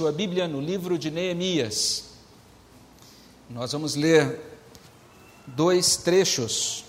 [0.00, 2.10] sua Bíblia no livro de Neemias.
[3.50, 4.40] Nós vamos ler
[5.44, 6.84] dois trechos.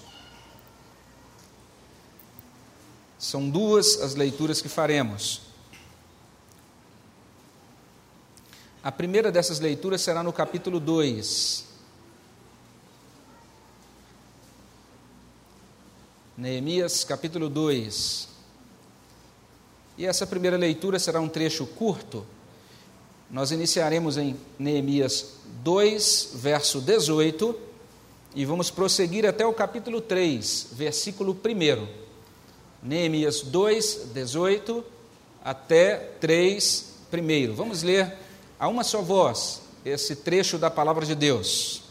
[3.17, 5.42] São duas as leituras que faremos.
[8.84, 11.66] A primeira dessas leituras será no capítulo 2.
[16.38, 18.30] Neemias, capítulo 2.
[19.98, 22.23] E essa primeira leitura será um trecho curto
[23.30, 27.55] nós iniciaremos em Neemias 2, verso 18,
[28.34, 31.88] e vamos prosseguir até o capítulo 3, versículo 1.
[32.81, 34.84] Neemias 2, 18
[35.44, 37.54] até 3, 1.
[37.54, 38.13] Vamos ler
[38.59, 41.84] a uma só voz esse trecho da palavra de Deus.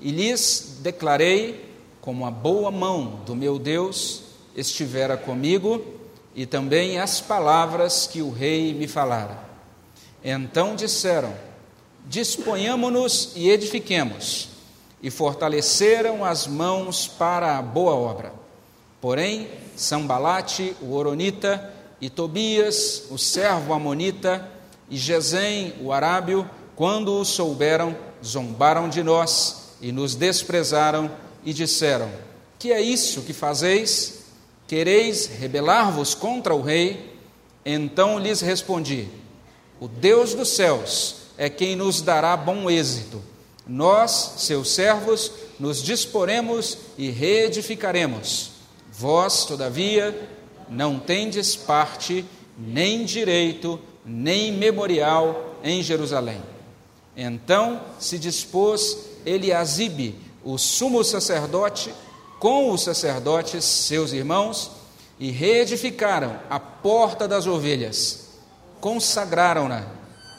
[0.00, 1.64] E lhes declarei
[2.00, 4.22] como a boa mão do meu Deus
[4.54, 5.84] estivera comigo,
[6.34, 9.45] e também as palavras que o rei me falara.
[10.24, 11.34] Então disseram:
[12.06, 14.48] Disponhamo-nos e edifiquemos.
[15.02, 18.32] E fortaleceram as mãos para a boa obra.
[19.00, 24.50] Porém, Sambalate, o Oronita, e Tobias, o servo Amonita,
[24.88, 31.10] e Gesem, o Arábio, quando o souberam, zombaram de nós e nos desprezaram
[31.44, 32.10] e disseram:
[32.58, 34.24] Que é isso que fazeis?
[34.66, 37.14] Quereis rebelar-vos contra o rei?
[37.64, 39.08] Então lhes respondi:
[39.78, 43.22] o Deus dos céus é quem nos dará bom êxito.
[43.66, 48.52] Nós, seus servos, nos disporemos e reedificaremos.
[48.90, 50.28] Vós, todavia,
[50.68, 52.24] não tendes parte,
[52.56, 56.40] nem direito, nem memorial em Jerusalém.
[57.16, 58.96] Então se dispôs
[59.26, 61.92] Eliasibe, o sumo sacerdote,
[62.38, 64.70] com os sacerdotes, seus irmãos,
[65.18, 68.25] e reedificaram a porta das ovelhas
[68.80, 69.84] consagraram-na,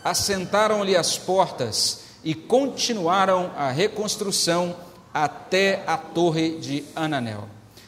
[0.04, 4.76] assentaram-lhe as portas e continuaram a reconstrução
[5.14, 7.48] até a torre de Ananel.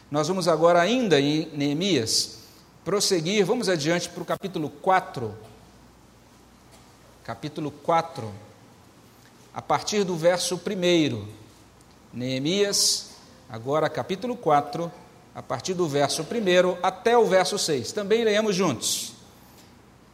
[0.09, 2.40] Nós vamos agora, ainda em Neemias,
[2.84, 5.34] prosseguir, vamos adiante para o capítulo 4.
[7.24, 8.31] Capítulo 4,
[9.53, 11.28] a partir do verso 1.
[12.12, 13.12] Neemias,
[13.47, 14.91] agora capítulo 4,
[15.35, 17.91] a partir do verso 1 até o verso 6.
[17.91, 19.19] Também leemos juntos.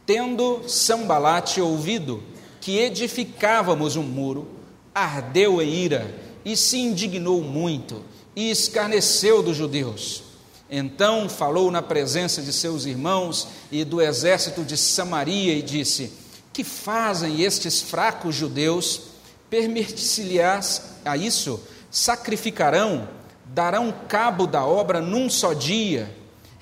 [0.06, 2.22] Tendo Sambalate ouvido
[2.60, 4.48] que edificávamos um muro,
[4.94, 8.02] ardeu em ira e se indignou muito
[8.34, 10.22] e escarneceu dos judeus.
[10.70, 16.12] Então falou na presença de seus irmãos e do exército de Samaria e disse:
[16.52, 19.02] Que fazem estes fracos judeus?
[19.50, 21.60] Permitir-se-lhes a isso?
[21.90, 23.08] Sacrificarão?
[23.44, 26.15] Darão cabo da obra num só dia?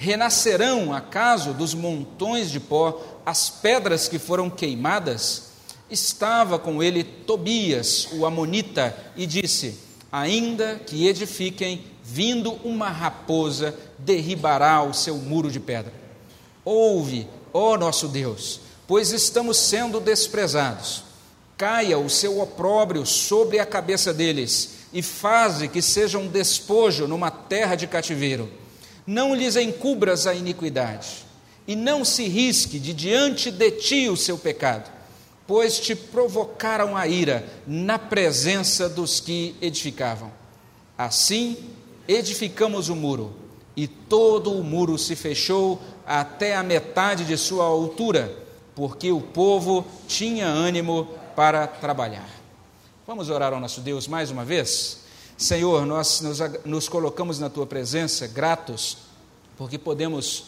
[0.05, 5.45] Renascerão, acaso, dos montões de pó as pedras que foram queimadas?
[5.91, 9.79] Estava com ele Tobias, o Amonita, e disse:
[10.13, 15.93] Ainda que edifiquem, vindo uma raposa, derribará o seu muro de pedra.
[16.63, 21.03] Ouve, ó nosso Deus, pois estamos sendo desprezados.
[21.57, 27.75] Caia o seu opróbrio sobre a cabeça deles, e faze que sejam despojo numa terra
[27.75, 28.64] de cativeiro
[29.07, 31.25] não lhes encubras a iniquidade,
[31.67, 34.91] e não se risque de diante de ti o seu pecado,
[35.47, 40.31] pois te provocaram a ira na presença dos que edificavam.
[40.97, 41.57] Assim,
[42.07, 43.35] edificamos o muro,
[43.77, 48.35] e todo o muro se fechou até a metade de sua altura,
[48.75, 52.29] porque o povo tinha ânimo para trabalhar.
[53.07, 55.04] Vamos orar ao nosso Deus mais uma vez?
[55.45, 58.97] Senhor, nós nos, nos colocamos na tua presença gratos,
[59.59, 60.45] porque podemos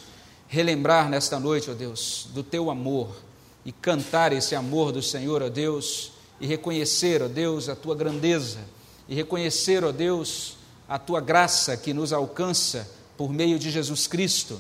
[0.49, 3.15] relembrar nesta noite, ó Deus, do teu amor
[3.63, 8.61] e cantar esse amor do Senhor, ó Deus, e reconhecer, ó Deus, a tua grandeza,
[9.07, 10.57] e reconhecer, ó Deus,
[10.89, 14.59] a tua graça que nos alcança por meio de Jesus Cristo.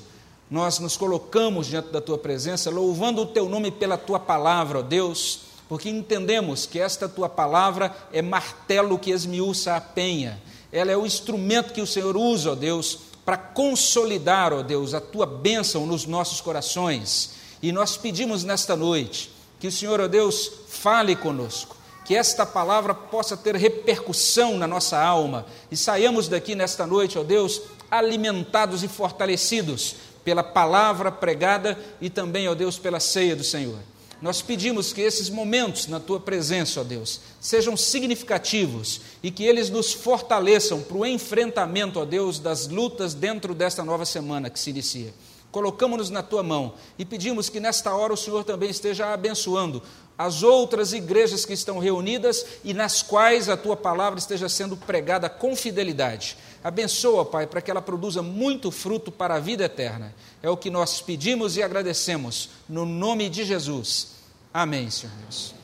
[0.51, 4.83] Nós nos colocamos diante da tua presença, louvando o teu nome pela tua palavra, ó
[4.83, 10.41] Deus porque entendemos que esta tua palavra é martelo que esmiuça a penha,
[10.71, 15.01] ela é o instrumento que o Senhor usa, ó Deus, para consolidar, ó Deus, a
[15.01, 17.31] tua bênção nos nossos corações.
[17.63, 22.95] E nós pedimos nesta noite que o Senhor, ó Deus, fale conosco, que esta palavra
[22.95, 28.89] possa ter repercussão na nossa alma e saiamos daqui nesta noite, ó Deus, alimentados e
[28.89, 33.79] fortalecidos pela palavra pregada e também, ó Deus, pela ceia do Senhor.
[34.21, 39.69] Nós pedimos que esses momentos na tua presença, ó Deus, sejam significativos e que eles
[39.69, 44.71] nos fortaleçam para o enfrentamento, ó Deus, das lutas dentro desta nova semana que se
[44.71, 45.13] inicia.
[45.53, 49.83] Colocamos-nos na tua mão e pedimos que nesta hora o Senhor também esteja abençoando
[50.19, 55.29] as outras igrejas que estão reunidas e nas quais a tua palavra esteja sendo pregada
[55.29, 56.39] com fidelidade.
[56.67, 60.13] Abençoa, Pai, para que ela produza muito fruto para a vida eterna.
[60.43, 64.17] É o que nós pedimos e agradecemos, no nome de Jesus.
[64.53, 65.55] Amém, Senhor Deus.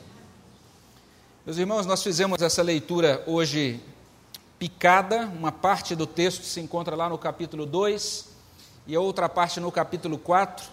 [1.45, 3.81] Meus irmãos, nós fizemos essa leitura hoje
[4.57, 8.29] picada, uma parte do texto se encontra lá no capítulo 2
[8.87, 10.65] e a outra parte no capítulo 4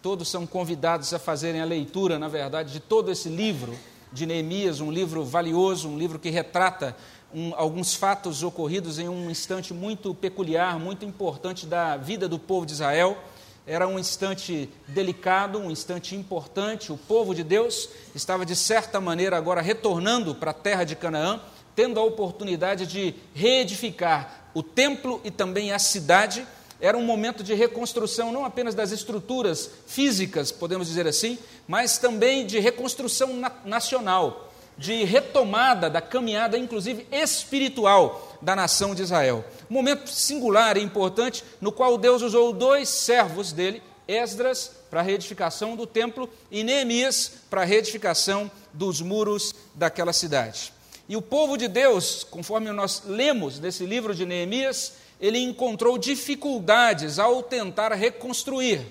[0.00, 3.76] todos são convidados a fazerem a leitura, na verdade, de todo esse livro
[4.12, 6.96] de Neemias, um livro valioso, um livro que retrata
[7.34, 12.64] um, alguns fatos ocorridos em um instante muito peculiar, muito importante da vida do povo
[12.64, 13.18] de Israel.
[13.66, 16.92] Era um instante delicado, um instante importante.
[16.92, 21.40] O povo de Deus estava, de certa maneira, agora retornando para a terra de Canaã,
[21.74, 26.46] tendo a oportunidade de reedificar o templo e também a cidade
[26.80, 32.46] era um momento de reconstrução não apenas das estruturas físicas, podemos dizer assim, mas também
[32.46, 39.44] de reconstrução na nacional, de retomada da caminhada, inclusive espiritual, da nação de Israel.
[39.70, 45.02] Um momento singular e importante no qual Deus usou dois servos dele, Esdras para a
[45.02, 50.72] reedificação do templo e Neemias para a reedificação dos muros daquela cidade.
[51.08, 57.18] E o povo de Deus, conforme nós lemos nesse livro de Neemias, ele encontrou dificuldades
[57.18, 58.86] ao tentar reconstruir.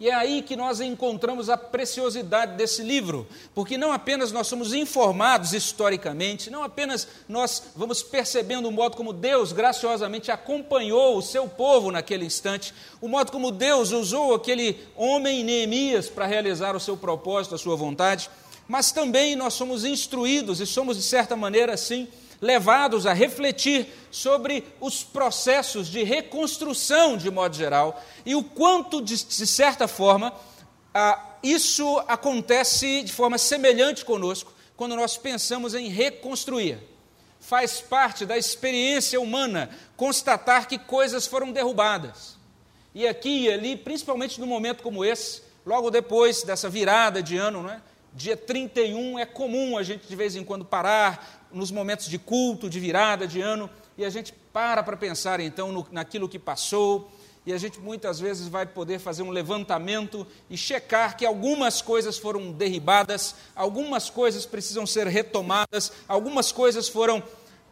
[0.00, 4.72] E é aí que nós encontramos a preciosidade desse livro, porque não apenas nós somos
[4.72, 11.46] informados historicamente, não apenas nós vamos percebendo o modo como Deus graciosamente acompanhou o seu
[11.46, 16.96] povo naquele instante, o modo como Deus usou aquele homem Neemias para realizar o seu
[16.96, 18.30] propósito, a sua vontade,
[18.66, 22.08] mas também nós somos instruídos e somos, de certa maneira, assim,
[22.40, 29.24] levados a refletir sobre os processos de reconstrução de modo geral e o quanto, de,
[29.24, 30.32] de certa forma,
[31.42, 36.78] isso acontece de forma semelhante conosco quando nós pensamos em reconstruir.
[37.38, 42.38] Faz parte da experiência humana constatar que coisas foram derrubadas.
[42.94, 47.62] E aqui e ali, principalmente num momento como esse, logo depois dessa virada de ano,
[47.62, 47.80] não é?
[48.12, 52.68] dia 31, é comum a gente de vez em quando parar, nos momentos de culto,
[52.68, 57.10] de virada de ano, e a gente para para pensar então no, naquilo que passou,
[57.44, 62.18] e a gente muitas vezes vai poder fazer um levantamento e checar que algumas coisas
[62.18, 67.22] foram derribadas, algumas coisas precisam ser retomadas, algumas coisas foram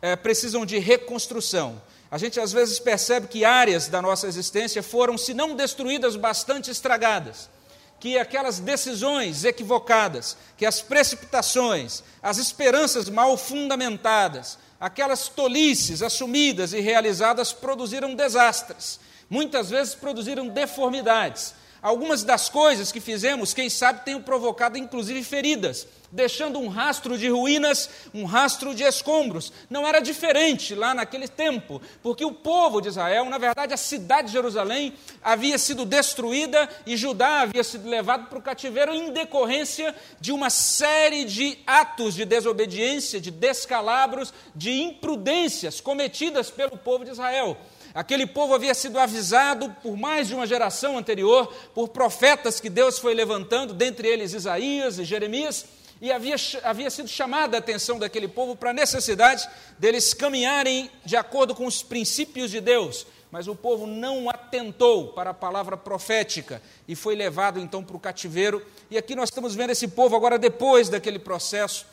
[0.01, 1.81] é, precisam de reconstrução.
[2.11, 6.71] A gente às vezes percebe que áreas da nossa existência foram, se não destruídas, bastante
[6.71, 7.51] estragadas
[8.01, 16.81] que aquelas decisões equivocadas, que as precipitações, as esperanças mal fundamentadas, aquelas tolices assumidas e
[16.81, 21.55] realizadas produziram desastres, muitas vezes produziram deformidades.
[21.81, 27.29] Algumas das coisas que fizemos, quem sabe, tenham provocado inclusive feridas, deixando um rastro de
[27.29, 29.53] ruínas, um rastro de escombros.
[29.71, 34.29] Não era diferente lá naquele tempo, porque o povo de Israel, na verdade, a cidade
[34.29, 34.93] de Jerusalém
[35.23, 40.51] havia sido destruída e Judá havia sido levado para o cativeiro em decorrência de uma
[40.51, 47.57] série de atos de desobediência, de descalabros, de imprudências cometidas pelo povo de Israel.
[47.99, 52.97] Aquele povo havia sido avisado por mais de uma geração anterior, por profetas que Deus
[52.97, 55.65] foi levantando, dentre eles Isaías e Jeremias,
[56.01, 59.49] e havia, havia sido chamada a atenção daquele povo para a necessidade
[59.81, 65.31] deles caminharem de acordo com os princípios de Deus, mas o povo não atentou para
[65.31, 68.65] a palavra profética e foi levado então para o cativeiro.
[68.93, 71.85] E aqui nós estamos vendo esse povo agora, depois daquele processo,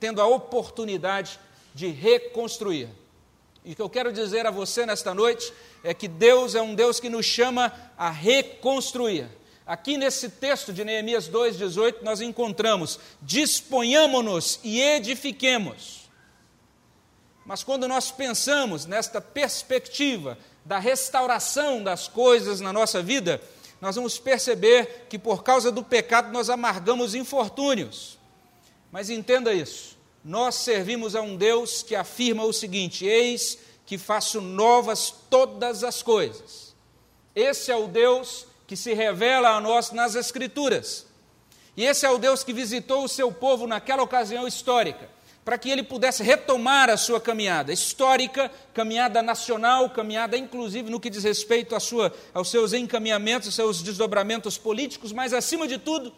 [0.00, 1.38] tendo a oportunidade
[1.74, 3.01] de reconstruir.
[3.64, 5.52] E o que eu quero dizer a você nesta noite
[5.84, 9.28] é que Deus é um Deus que nos chama a reconstruir.
[9.64, 16.10] Aqui nesse texto de Neemias 2,18, nós encontramos: disponhamos-nos e edifiquemos.
[17.46, 23.40] Mas quando nós pensamos nesta perspectiva da restauração das coisas na nossa vida,
[23.80, 28.18] nós vamos perceber que por causa do pecado nós amargamos infortúnios.
[28.90, 34.40] Mas entenda isso: nós servimos a um Deus que afirma o seguinte: eis que faço
[34.40, 36.74] novas todas as coisas.
[37.34, 41.06] Esse é o Deus que se revela a nós nas Escrituras.
[41.76, 45.08] E esse é o Deus que visitou o seu povo naquela ocasião histórica,
[45.44, 51.10] para que ele pudesse retomar a sua caminhada histórica, caminhada nacional, caminhada inclusive no que
[51.10, 56.12] diz respeito sua, aos seus encaminhamentos, aos seus desdobramentos políticos, mas acima de tudo,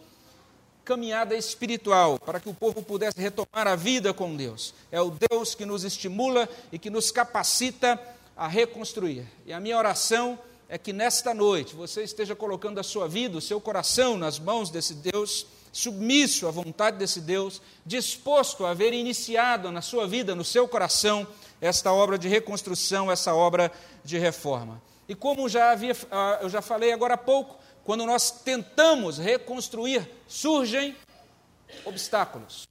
[0.84, 4.74] caminhada espiritual, para que o povo pudesse retomar a vida com Deus.
[4.92, 7.98] É o Deus que nos estimula e que nos capacita
[8.36, 9.26] a reconstruir.
[9.46, 10.38] E a minha oração
[10.68, 14.70] é que nesta noite você esteja colocando a sua vida, o seu coração nas mãos
[14.70, 20.44] desse Deus submisso à vontade desse Deus, disposto a haver iniciado na sua vida, no
[20.44, 21.26] seu coração,
[21.60, 23.72] esta obra de reconstrução, essa obra
[24.04, 24.80] de reforma.
[25.08, 30.10] E como já havia, ah, eu já falei agora há pouco, quando nós tentamos reconstruir,
[30.26, 30.96] surgem
[31.84, 32.66] obstáculos.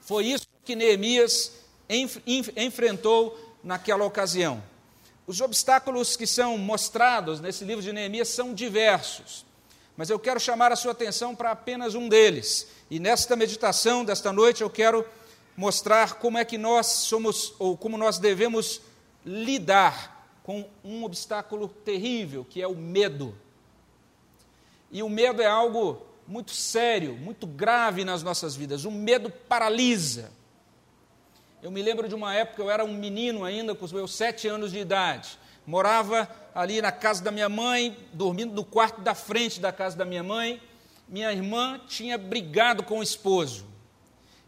[0.00, 1.52] Foi isso que Neemias
[1.88, 2.18] enf
[2.56, 4.62] enfrentou naquela ocasião.
[5.26, 9.44] Os obstáculos que são mostrados nesse livro de Neemias são diversos,
[9.96, 12.68] mas eu quero chamar a sua atenção para apenas um deles.
[12.90, 15.04] E nesta meditação desta noite eu quero
[15.56, 18.80] mostrar como é que nós somos, ou como nós devemos
[19.24, 23.36] lidar com um obstáculo terrível, que é o medo.
[24.90, 28.84] E o medo é algo muito sério, muito grave nas nossas vidas.
[28.84, 30.30] O medo paralisa.
[31.62, 34.46] Eu me lembro de uma época, eu era um menino ainda, com os meus sete
[34.46, 35.38] anos de idade.
[35.66, 40.04] Morava ali na casa da minha mãe, dormindo no quarto da frente da casa da
[40.04, 40.60] minha mãe.
[41.08, 43.66] Minha irmã tinha brigado com o esposo.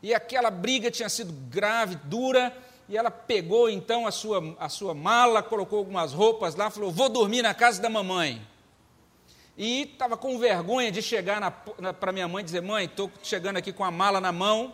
[0.02, 2.57] E aquela briga tinha sido grave, dura,
[2.88, 7.09] e ela pegou então a sua, a sua mala, colocou algumas roupas lá, falou: Vou
[7.09, 8.40] dormir na casa da mamãe.
[9.58, 11.64] E estava com vergonha de chegar
[11.98, 14.72] para minha mãe e dizer: Mãe, estou chegando aqui com a mala na mão.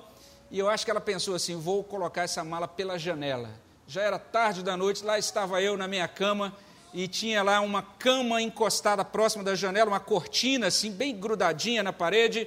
[0.51, 3.49] E eu acho que ela pensou assim: Vou colocar essa mala pela janela.
[3.87, 6.55] Já era tarde da noite, lá estava eu na minha cama
[6.93, 11.93] e tinha lá uma cama encostada próxima da janela, uma cortina assim, bem grudadinha na
[11.93, 12.47] parede.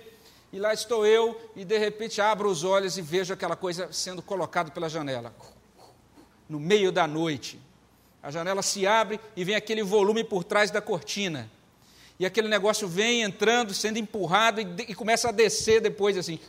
[0.53, 4.21] E lá estou eu, e de repente abro os olhos e vejo aquela coisa sendo
[4.21, 5.33] colocada pela janela.
[6.47, 7.59] No meio da noite.
[8.21, 11.49] A janela se abre e vem aquele volume por trás da cortina
[12.19, 16.39] e aquele negócio vem entrando, sendo empurrado e, e começa a descer depois, assim,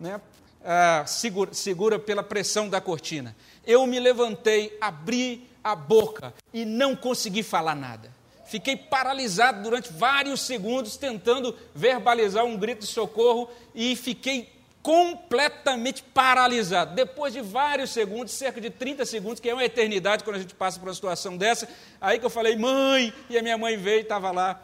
[0.00, 0.20] né?
[0.64, 3.36] Ah, segura, segura pela pressão da cortina.
[3.66, 8.10] Eu me levantei, abri a boca e não consegui falar nada.
[8.46, 14.51] Fiquei paralisado durante vários segundos, tentando verbalizar um grito de socorro e fiquei
[14.82, 16.94] completamente paralisado.
[16.94, 20.54] Depois de vários segundos, cerca de 30 segundos, que é uma eternidade quando a gente
[20.54, 21.68] passa por uma situação dessa,
[22.00, 24.60] aí que eu falei, mãe, e a minha mãe veio e estava lá,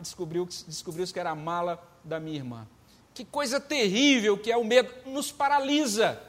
[0.00, 2.68] descobriu, descobriu que era a mala da minha irmã.
[3.14, 6.20] Que coisa terrível que é o medo, nos paralisa.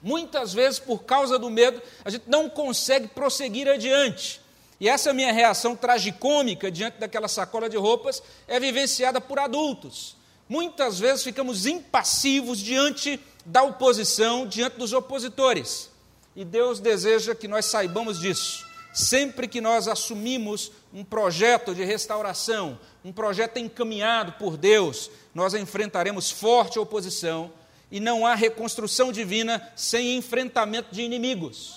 [0.00, 4.40] Muitas vezes, por causa do medo, a gente não consegue prosseguir adiante.
[4.80, 10.17] E essa minha reação tragicômica diante daquela sacola de roupas é vivenciada por adultos.
[10.48, 15.90] Muitas vezes ficamos impassivos diante da oposição, diante dos opositores.
[16.34, 18.66] E Deus deseja que nós saibamos disso.
[18.94, 26.30] Sempre que nós assumimos um projeto de restauração, um projeto encaminhado por Deus, nós enfrentaremos
[26.30, 27.52] forte oposição
[27.90, 31.76] e não há reconstrução divina sem enfrentamento de inimigos,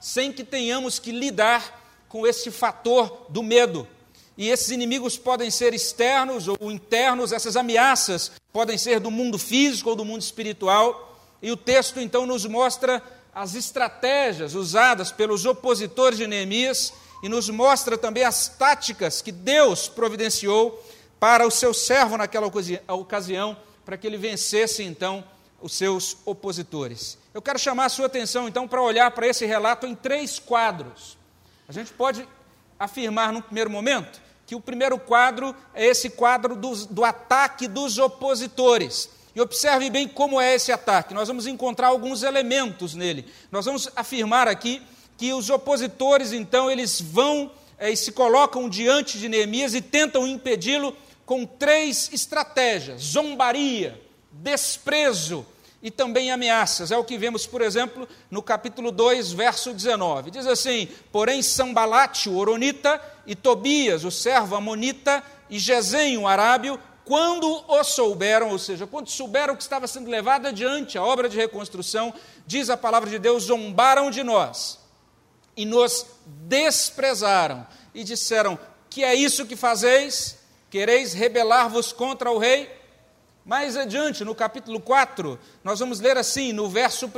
[0.00, 3.86] sem que tenhamos que lidar com esse fator do medo,
[4.38, 9.90] e esses inimigos podem ser externos ou internos, essas ameaças podem ser do mundo físico
[9.90, 11.18] ou do mundo espiritual.
[11.42, 13.02] E o texto então nos mostra
[13.34, 19.88] as estratégias usadas pelos opositores de Neemias e nos mostra também as táticas que Deus
[19.88, 20.84] providenciou
[21.18, 22.48] para o seu servo naquela
[22.86, 25.24] ocasião, para que ele vencesse então
[25.60, 27.18] os seus opositores.
[27.34, 31.18] Eu quero chamar a sua atenção então para olhar para esse relato em três quadros.
[31.68, 32.24] A gente pode
[32.78, 37.98] afirmar num primeiro momento que o primeiro quadro é esse quadro do, do ataque dos
[37.98, 39.10] opositores.
[39.34, 41.12] E observe bem como é esse ataque.
[41.12, 43.26] Nós vamos encontrar alguns elementos nele.
[43.52, 44.80] Nós vamos afirmar aqui
[45.18, 50.26] que os opositores, então, eles vão é, e se colocam diante de Neemias e tentam
[50.26, 54.00] impedi-lo com três estratégias: zombaria,
[54.32, 55.44] desprezo
[55.82, 56.90] e também ameaças.
[56.90, 60.30] É o que vemos, por exemplo, no capítulo 2, verso 19.
[60.30, 62.98] Diz assim: Porém, Sambalate, o Oronita,
[63.28, 69.08] e Tobias, o servo Amonita, e Gesem, o Arábio, quando o souberam, ou seja, quando
[69.08, 72.12] souberam que estava sendo levado adiante a obra de reconstrução,
[72.46, 74.78] diz a palavra de Deus, zombaram de nós
[75.54, 78.58] e nos desprezaram e disseram:
[78.88, 80.38] Que é isso que fazeis?
[80.70, 82.77] Quereis rebelar-vos contra o rei?
[83.48, 87.10] Mais adiante, no capítulo 4, nós vamos ler assim, no verso 1: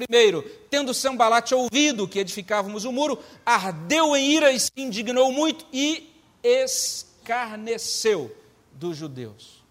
[0.71, 6.09] Tendo Sambalate ouvido que edificávamos o muro, ardeu em ira e se indignou muito e
[6.41, 8.33] escarneceu
[8.71, 9.65] dos judeus.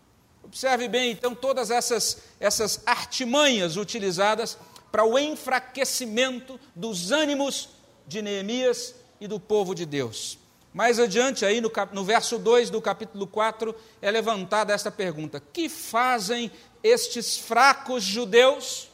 [0.44, 4.58] Observe bem, então, todas essas, essas artimanhas utilizadas
[4.92, 7.70] para o enfraquecimento dos ânimos
[8.06, 10.38] de Neemias e do povo de Deus.
[10.80, 15.68] Mais adiante, aí no, no verso 2 do capítulo 4, é levantada esta pergunta: Que
[15.68, 16.50] fazem
[16.82, 18.88] estes fracos judeus?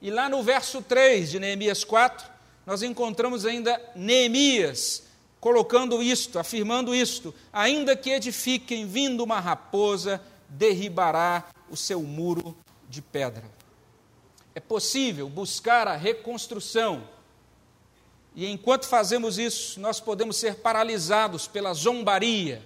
[0.00, 2.30] E lá no verso 3 de Neemias 4,
[2.64, 5.02] nós encontramos ainda Neemias
[5.40, 12.56] colocando isto, afirmando isto: ainda que edifiquem, vindo uma raposa, derribará o seu muro
[12.88, 13.42] de pedra.
[14.54, 17.02] É possível buscar a reconstrução,
[18.34, 22.62] e enquanto fazemos isso, nós podemos ser paralisados pela zombaria,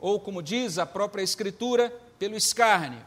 [0.00, 3.04] ou, como diz a própria Escritura, pelo escárnio.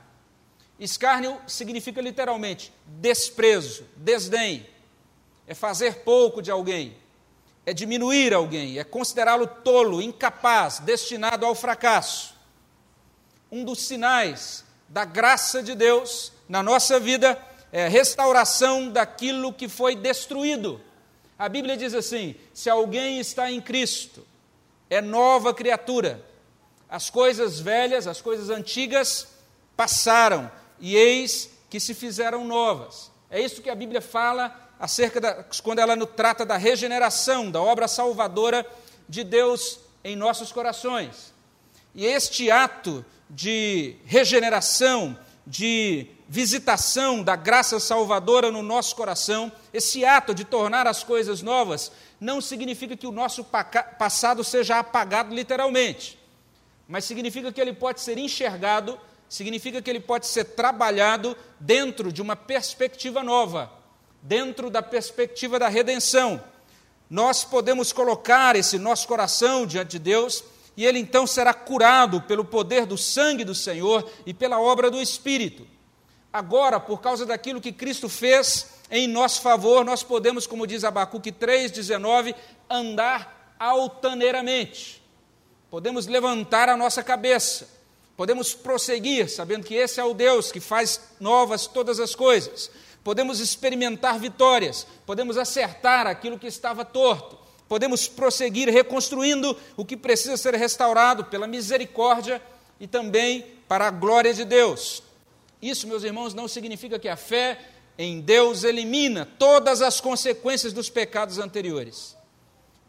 [0.79, 4.65] Escárnio significa literalmente desprezo, desdém,
[5.45, 6.97] é fazer pouco de alguém,
[7.65, 12.33] é diminuir alguém, é considerá-lo tolo, incapaz, destinado ao fracasso.
[13.51, 17.37] Um dos sinais da graça de Deus na nossa vida
[17.71, 20.81] é restauração daquilo que foi destruído.
[21.41, 24.23] A Bíblia diz assim: se alguém está em Cristo,
[24.87, 26.23] é nova criatura.
[26.87, 29.27] As coisas velhas, as coisas antigas
[29.75, 33.09] passaram, e eis que se fizeram novas.
[33.27, 37.87] É isso que a Bíblia fala acerca da, quando ela trata da regeneração, da obra
[37.87, 38.63] salvadora
[39.09, 41.33] de Deus em nossos corações.
[41.95, 45.17] E este ato de regeneração,
[45.47, 51.91] de visitação da graça salvadora no nosso coração, esse ato de tornar as coisas novas,
[52.21, 53.43] não significa que o nosso
[53.99, 56.17] passado seja apagado literalmente,
[56.87, 58.97] mas significa que ele pode ser enxergado,
[59.27, 63.69] significa que ele pode ser trabalhado dentro de uma perspectiva nova
[64.21, 66.41] dentro da perspectiva da redenção.
[67.09, 70.45] Nós podemos colocar esse nosso coração diante de Deus
[70.77, 75.01] e ele então será curado pelo poder do sangue do Senhor e pela obra do
[75.01, 75.67] Espírito.
[76.31, 81.31] Agora, por causa daquilo que Cristo fez em nosso favor, nós podemos, como diz Abacuque
[81.31, 82.35] 3,19,
[82.69, 85.01] andar altaneiramente.
[85.69, 87.67] Podemos levantar a nossa cabeça,
[88.17, 92.71] podemos prosseguir, sabendo que esse é o Deus que faz novas todas as coisas
[93.03, 100.37] podemos experimentar vitórias, podemos acertar aquilo que estava torto, podemos prosseguir reconstruindo o que precisa
[100.37, 102.41] ser restaurado pela misericórdia
[102.79, 105.03] e também para a glória de Deus.
[105.61, 107.59] Isso, meus irmãos, não significa que a fé
[107.97, 112.15] em Deus elimina todas as consequências dos pecados anteriores.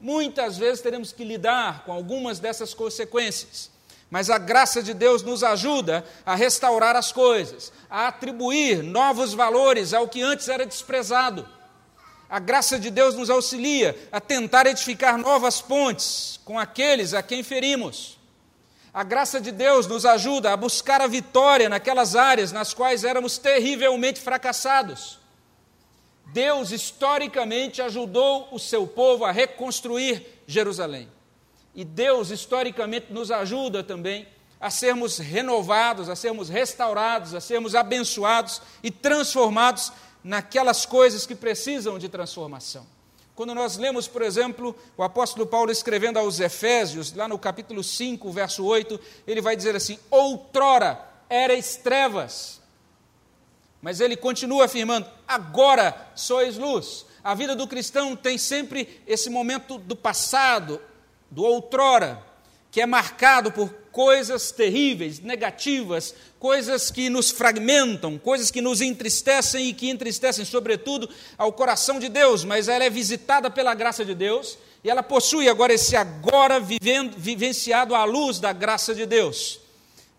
[0.01, 3.73] Muitas vezes teremos que lidar com algumas dessas consequências
[4.13, 9.95] mas a graça de Deus nos ajuda a restaurar as coisas, a atribuir novos valores
[9.95, 11.49] ao que antes era desprezado.
[12.29, 17.43] A graça de Deus nos auxilia a tentar edificar novas pontes com aqueles a quem
[17.43, 18.19] ferimos.
[18.93, 23.39] A graça de Deus nos ajuda a buscar a vitória naquelas áreas nas quais éramos
[23.39, 25.19] terrivelmente fracassados.
[26.27, 31.09] Deus historicamente ajudou o seu povo a reconstruir Jerusalém.
[31.75, 34.29] E Deus, historicamente, nos ajuda também
[34.61, 39.91] a sermos renovados, a sermos restaurados, a sermos abençoados e transformados
[40.23, 42.87] naquelas coisas que precisam de transformação.
[43.43, 48.31] Quando nós lemos, por exemplo, o apóstolo Paulo escrevendo aos Efésios, lá no capítulo 5,
[48.31, 52.61] verso 8, ele vai dizer assim: Outrora erais trevas,
[53.81, 57.05] mas ele continua afirmando: Agora sois luz.
[57.25, 60.81] A vida do cristão tem sempre esse momento do passado,
[61.29, 62.25] do outrora,
[62.71, 69.69] que é marcado por coisas terríveis, negativas, coisas que nos fragmentam, coisas que nos entristecem
[69.69, 74.13] e que entristecem, sobretudo, ao coração de Deus, mas ela é visitada pela graça de
[74.13, 79.61] Deus e ela possui agora esse agora vivendo, vivenciado à luz da graça de Deus.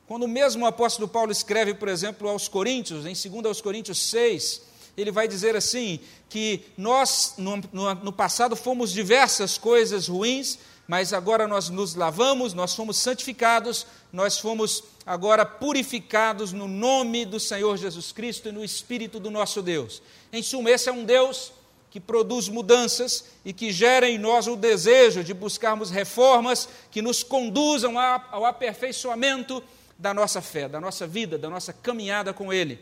[0.08, 4.62] Quando mesmo o apóstolo Paulo escreve, por exemplo, aos Coríntios, em 2 aos Coríntios 6,
[4.96, 10.58] ele vai dizer assim: que nós, no, no, no passado, fomos diversas coisas ruins,
[10.88, 17.40] mas agora nós nos lavamos, nós fomos santificados, nós fomos agora purificados no nome do
[17.40, 20.02] Senhor Jesus Cristo e no Espírito do nosso Deus.
[20.32, 21.52] Em suma, esse é um Deus
[21.92, 27.22] que produz mudanças e que gera em nós o desejo de buscarmos reformas que nos
[27.22, 29.64] conduzam ao aperfeiçoamento
[29.98, 32.80] da nossa fé, da nossa vida, da nossa caminhada com Ele.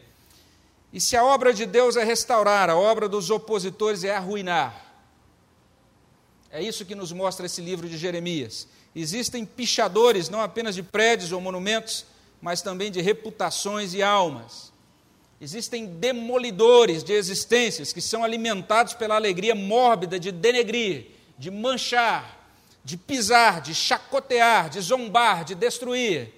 [0.94, 4.86] E se a obra de Deus é restaurar, a obra dos opositores é arruinar.
[6.50, 8.68] É isso que nos mostra esse livro de Jeremias.
[8.94, 12.06] Existem pichadores não apenas de prédios ou monumentos,
[12.42, 14.72] mas também de reputações e almas.
[15.40, 22.40] Existem demolidores de existências que são alimentados pela alegria mórbida de denegrir, de manchar,
[22.84, 26.34] de pisar, de chacotear, de zombar, de destruir.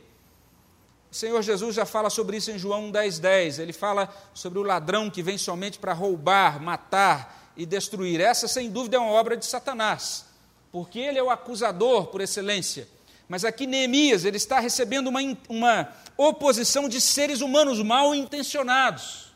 [1.12, 3.20] O Senhor Jesus já fala sobre isso em João 10,10.
[3.20, 3.60] 10.
[3.60, 8.20] Ele fala sobre o ladrão que vem somente para roubar, matar e destruir.
[8.20, 10.26] Essa, sem dúvida, é uma obra de Satanás,
[10.72, 12.88] porque ele é o acusador por excelência.
[13.28, 19.34] Mas aqui Neemias, ele está recebendo uma, uma oposição de seres humanos mal intencionados.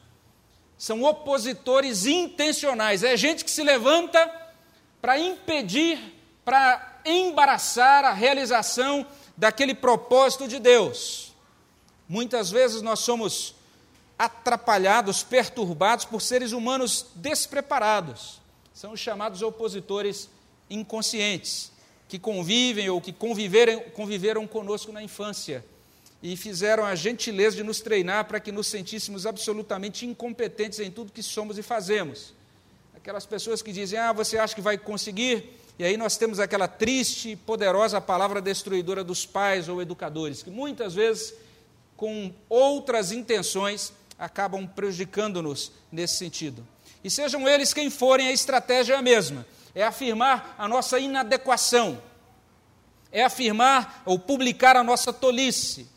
[0.78, 3.04] São opositores intencionais.
[3.04, 4.32] É gente que se levanta
[5.02, 6.00] para impedir,
[6.46, 11.34] para embaraçar a realização daquele propósito de Deus.
[12.08, 13.56] Muitas vezes nós somos
[14.18, 18.40] atrapalhados, perturbados por seres humanos despreparados.
[18.74, 20.30] São os chamados opositores
[20.70, 21.72] inconscientes,
[22.08, 25.64] que convivem ou que conviveram, conviveram conosco na infância
[26.22, 31.12] e fizeram a gentileza de nos treinar para que nos sentíssemos absolutamente incompetentes em tudo
[31.12, 32.34] que somos e fazemos.
[32.96, 35.58] Aquelas pessoas que dizem, ah, você acha que vai conseguir?
[35.78, 40.50] E aí nós temos aquela triste e poderosa palavra destruidora dos pais ou educadores, que
[40.50, 41.36] muitas vezes,
[41.96, 46.66] com outras intenções, acabam prejudicando-nos nesse sentido.
[47.04, 49.46] E sejam eles quem forem, a estratégia é a mesma:
[49.78, 52.02] é afirmar a nossa inadequação,
[53.12, 55.88] é afirmar ou publicar a nossa tolice,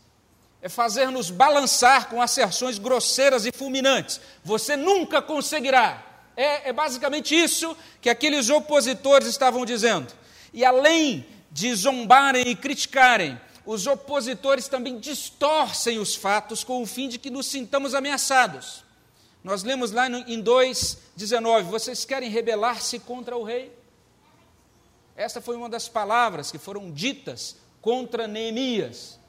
[0.61, 4.21] é fazer-nos balançar com asserções grosseiras e fulminantes.
[4.43, 5.99] Você nunca conseguirá.
[6.37, 10.13] É, é, basicamente isso que aqueles opositores estavam dizendo.
[10.53, 17.09] E além de zombarem e criticarem, os opositores também distorcem os fatos com o fim
[17.09, 18.83] de que nos sintamos ameaçados.
[19.43, 23.71] Nós lemos lá em 2,19: Vocês querem rebelar-se contra o rei?
[25.15, 29.19] Esta foi uma das palavras que foram ditas contra Neemias.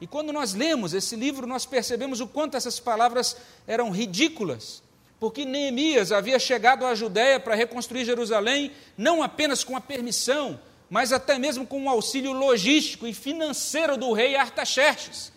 [0.00, 3.36] E quando nós lemos esse livro, nós percebemos o quanto essas palavras
[3.68, 4.82] eram ridículas,
[5.20, 10.58] porque Neemias havia chegado à Judéia para reconstruir Jerusalém, não apenas com a permissão,
[10.90, 15.32] mas até mesmo com o auxílio logístico e financeiro do rei Artaxerxes.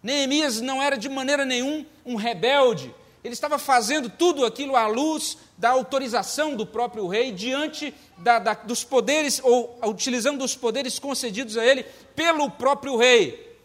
[0.00, 5.38] Neemias não era de maneira nenhuma um rebelde, ele estava fazendo tudo aquilo à luz
[5.56, 11.56] da autorização do próprio rei, diante da, da, dos poderes, ou utilizando os poderes concedidos
[11.56, 11.84] a ele
[12.14, 13.58] pelo próprio rei.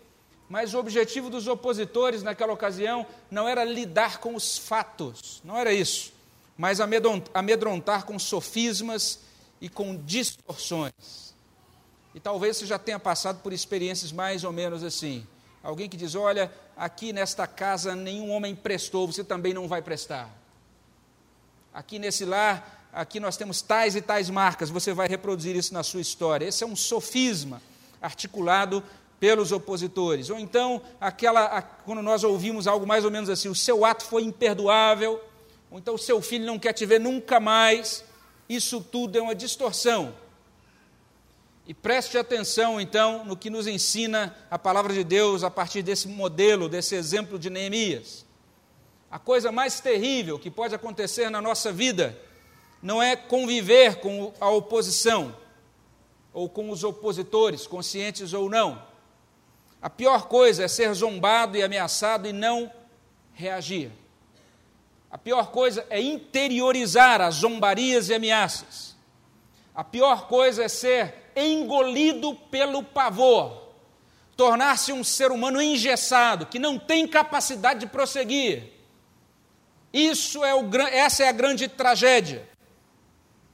[0.47, 5.73] Mas o objetivo dos opositores naquela ocasião não era lidar com os fatos, não era
[5.73, 6.13] isso,
[6.57, 9.19] mas amedrontar com sofismas
[9.59, 11.35] e com distorções.
[12.15, 15.27] E talvez você já tenha passado por experiências mais ou menos assim.
[15.61, 20.29] Alguém que diz: Olha, aqui nesta casa nenhum homem prestou, você também não vai prestar.
[21.73, 25.83] Aqui nesse lar, aqui nós temos tais e tais marcas, você vai reproduzir isso na
[25.83, 26.45] sua história.
[26.45, 27.61] Esse é um sofisma
[28.01, 28.81] articulado
[29.19, 30.29] pelos opositores.
[30.29, 34.23] Ou então, aquela, quando nós ouvimos algo mais ou menos assim, o seu ato foi
[34.23, 35.21] imperdoável,
[35.69, 38.05] ou então o seu filho não quer te ver nunca mais.
[38.47, 40.13] Isso tudo é uma distorção.
[41.69, 46.07] E preste atenção, então, no que nos ensina a palavra de Deus a partir desse
[46.07, 48.25] modelo, desse exemplo de Neemias.
[49.11, 52.19] A coisa mais terrível que pode acontecer na nossa vida
[52.81, 55.37] não é conviver com a oposição
[56.33, 58.81] ou com os opositores, conscientes ou não.
[59.79, 62.71] A pior coisa é ser zombado e ameaçado e não
[63.31, 63.91] reagir.
[65.11, 68.95] A pior coisa é interiorizar as zombarias e ameaças.
[69.75, 73.69] A pior coisa é ser engolido pelo pavor,
[74.35, 78.71] tornar-se um ser humano engessado, que não tem capacidade de prosseguir.
[79.91, 82.47] Isso é o, essa é a grande tragédia.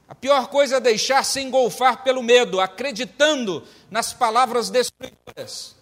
[0.08, 5.76] A pior coisa é deixar-se engolfar pelo medo, acreditando nas palavras destruidoras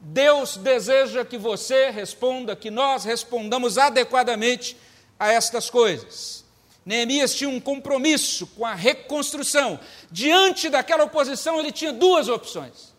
[0.00, 4.76] Deus deseja que você responda, que nós respondamos adequadamente
[5.18, 6.44] a estas coisas.
[6.88, 9.78] Neemias tinha um compromisso com a reconstrução.
[10.10, 12.94] Diante daquela oposição, ele tinha duas opções.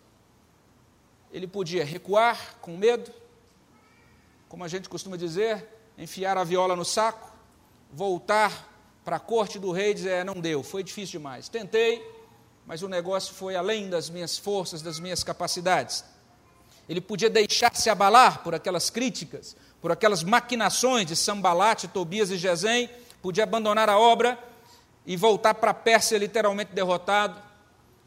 [1.33, 3.11] Ele podia recuar com medo,
[4.47, 7.35] como a gente costuma dizer, enfiar a viola no saco,
[7.91, 8.71] voltar
[9.03, 11.49] para a corte do rei e dizer: é, não deu, foi difícil demais.
[11.49, 12.07] Tentei,
[12.67, 16.05] mas o negócio foi além das minhas forças, das minhas capacidades
[16.89, 22.89] ele podia deixar-se abalar por aquelas críticas, por aquelas maquinações de Sambalate, Tobias e Gesem,
[23.21, 24.37] podia abandonar a obra
[25.05, 27.41] e voltar para a Pérsia literalmente derrotado,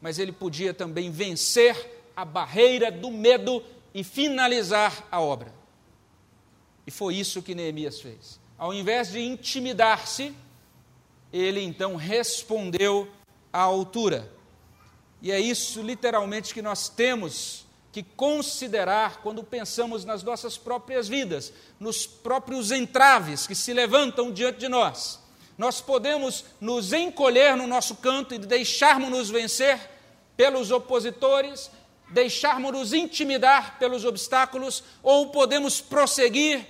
[0.00, 1.74] mas ele podia também vencer
[2.16, 3.62] a barreira do medo
[3.94, 5.52] e finalizar a obra.
[6.86, 8.40] E foi isso que Neemias fez.
[8.58, 10.34] Ao invés de intimidar-se,
[11.32, 13.08] ele então respondeu
[13.52, 14.30] à altura.
[15.20, 21.52] E é isso literalmente que nós temos que considerar quando pensamos nas nossas próprias vidas,
[21.78, 25.20] nos próprios entraves que se levantam diante de nós.
[25.58, 29.78] Nós podemos nos encolher no nosso canto e deixarmos-nos vencer
[30.34, 31.70] pelos opositores,
[32.08, 36.66] deixarmos-nos intimidar pelos obstáculos, ou podemos prosseguir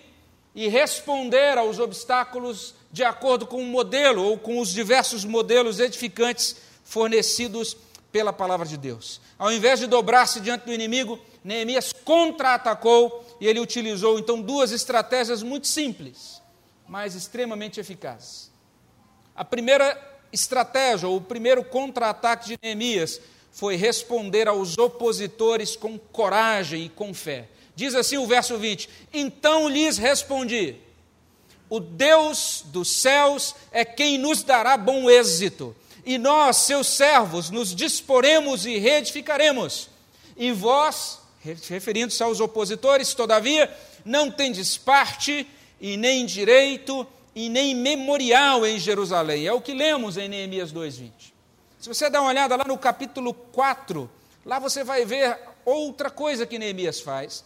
[0.54, 6.56] e responder aos obstáculos de acordo com o modelo ou com os diversos modelos edificantes
[6.84, 7.76] fornecidos
[8.12, 9.20] pela palavra de Deus.
[9.38, 15.42] Ao invés de dobrar-se diante do inimigo, Neemias contra-atacou e ele utilizou então duas estratégias
[15.42, 16.40] muito simples,
[16.86, 18.52] mas extremamente eficazes.
[19.34, 19.98] A primeira
[20.30, 23.20] estratégia, ou o primeiro contra-ataque de Neemias,
[23.50, 27.48] foi responder aos opositores com coragem e com fé.
[27.74, 30.76] Diz assim o verso 20: Então lhes respondi:
[31.68, 37.74] O Deus dos céus é quem nos dará bom êxito, e nós, seus servos, nos
[37.74, 39.88] disporemos e reedificaremos.
[40.36, 41.20] E vós,
[41.68, 43.72] referindo-se aos opositores, todavia,
[44.04, 45.46] não tendes parte
[45.80, 49.46] e nem direito e nem memorial em Jerusalém.
[49.46, 51.32] É o que lemos em Neemias 2:20.
[51.80, 54.10] Se você dá uma olhada lá no capítulo 4,
[54.44, 57.44] lá você vai ver outra coisa que Neemias faz.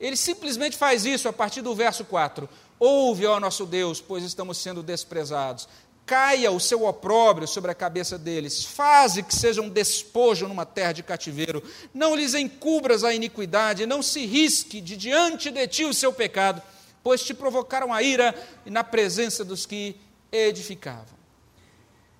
[0.00, 2.48] Ele simplesmente faz isso a partir do verso 4.
[2.78, 5.68] Ouve, ó nosso Deus, pois estamos sendo desprezados.
[6.08, 8.64] Caia o seu opróbrio sobre a cabeça deles.
[8.64, 11.62] Faze que sejam um despojo numa terra de cativeiro.
[11.92, 13.84] Não lhes encubras a iniquidade.
[13.84, 16.62] Não se risque de diante de ti o seu pecado,
[17.02, 19.96] pois te provocaram a ira na presença dos que
[20.32, 21.18] edificavam.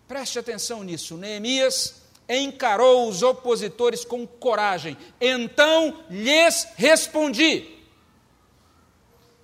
[0.06, 1.16] Preste atenção nisso.
[1.16, 1.94] Neemias
[2.28, 4.98] encarou os opositores com coragem.
[5.18, 7.74] Então lhes respondi.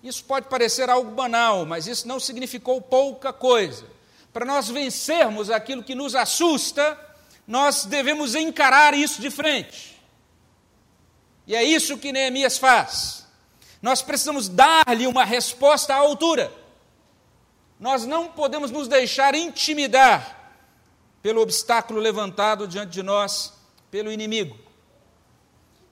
[0.03, 3.94] Isso pode parecer algo banal, mas isso não significou pouca coisa.
[4.35, 6.99] Para nós vencermos aquilo que nos assusta,
[7.47, 9.97] nós devemos encarar isso de frente.
[11.47, 13.29] E é isso que Neemias faz.
[13.81, 16.53] Nós precisamos dar-lhe uma resposta à altura.
[17.79, 20.53] Nós não podemos nos deixar intimidar
[21.23, 23.53] pelo obstáculo levantado diante de nós
[23.89, 24.59] pelo inimigo.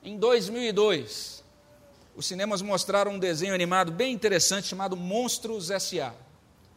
[0.03, 1.45] Em 2002,
[2.17, 6.13] os cinemas mostraram um desenho animado bem interessante chamado Monstros S.A.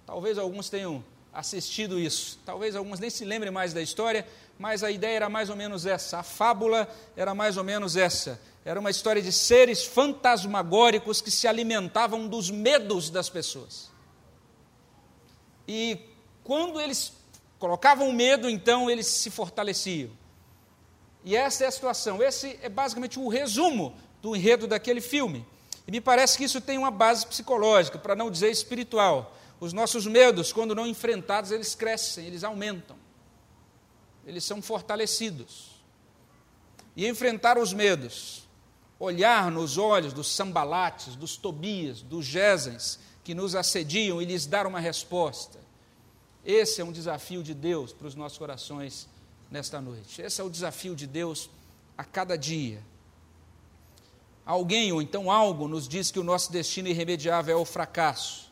[0.05, 1.03] Talvez alguns tenham
[1.35, 4.25] assistido isso, talvez alguns nem se lembrem mais da história,
[4.57, 8.39] mas a ideia era mais ou menos essa, a fábula era mais ou menos essa.
[8.63, 13.91] Era uma história de seres fantasmagóricos que se alimentavam dos medos das pessoas.
[15.67, 15.99] E
[16.43, 17.13] quando eles
[17.59, 20.09] colocavam medo, então eles se fortaleciam.
[21.23, 22.23] E essa é a situação.
[22.23, 25.45] Esse é basicamente o resumo do enredo daquele filme.
[25.87, 29.35] E me parece que isso tem uma base psicológica, para não dizer espiritual.
[29.65, 32.95] Os nossos medos, quando não enfrentados, eles crescem, eles aumentam.
[34.25, 35.83] Eles são fortalecidos.
[36.95, 38.47] E enfrentar os medos,
[38.99, 44.65] olhar nos olhos dos sambalates, dos tobias, dos gesens que nos assediam e lhes dar
[44.65, 45.65] uma resposta
[46.45, 49.07] esse é um desafio de Deus para os nossos corações
[49.49, 50.21] nesta noite.
[50.21, 51.49] Esse é o desafio de Deus
[51.97, 52.83] a cada dia.
[54.45, 58.44] Alguém ou então algo nos diz que o nosso destino irremediável é o fracasso.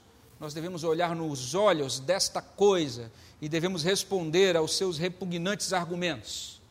[0.43, 3.09] Nós devemos olhar nos olhos desta coisa
[3.41, 6.61] e devemos responder aos seus repugnantes argumentos.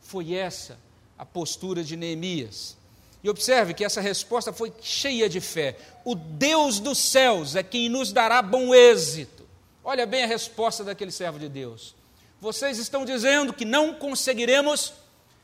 [0.00, 0.76] Foi essa
[1.16, 2.76] a postura de Neemias.
[3.22, 5.78] E observe que essa resposta foi cheia de fé.
[6.04, 9.46] O Deus dos céus é quem nos dará bom êxito.
[9.84, 11.94] Olha bem a resposta daquele servo de Deus.
[12.40, 14.92] Vocês estão dizendo que não conseguiremos,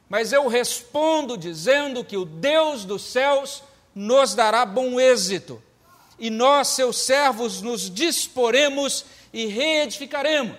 [0.09, 3.62] mas eu respondo dizendo que o Deus dos céus
[3.94, 5.62] nos dará bom êxito,
[6.18, 10.57] e nós, seus servos, nos disporemos e reedificaremos.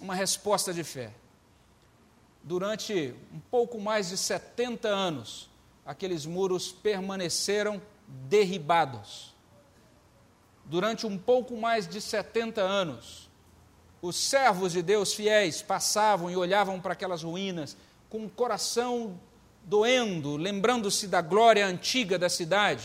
[0.00, 1.10] Uma resposta de fé.
[2.42, 5.48] Durante um pouco mais de 70 anos,
[5.86, 9.34] aqueles muros permaneceram derribados
[10.64, 13.28] durante um pouco mais de 70 anos,
[14.00, 17.76] os servos de Deus fiéis passavam e olhavam para aquelas ruínas
[18.08, 19.18] com o coração
[19.62, 22.84] doendo, lembrando-se da glória antiga da cidade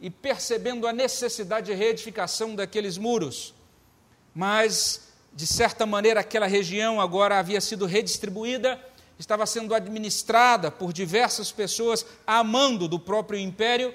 [0.00, 3.54] e percebendo a necessidade de reedificação daqueles muros.
[4.34, 8.78] Mas, de certa maneira, aquela região agora havia sido redistribuída,
[9.18, 13.94] estava sendo administrada por diversas pessoas amando do próprio império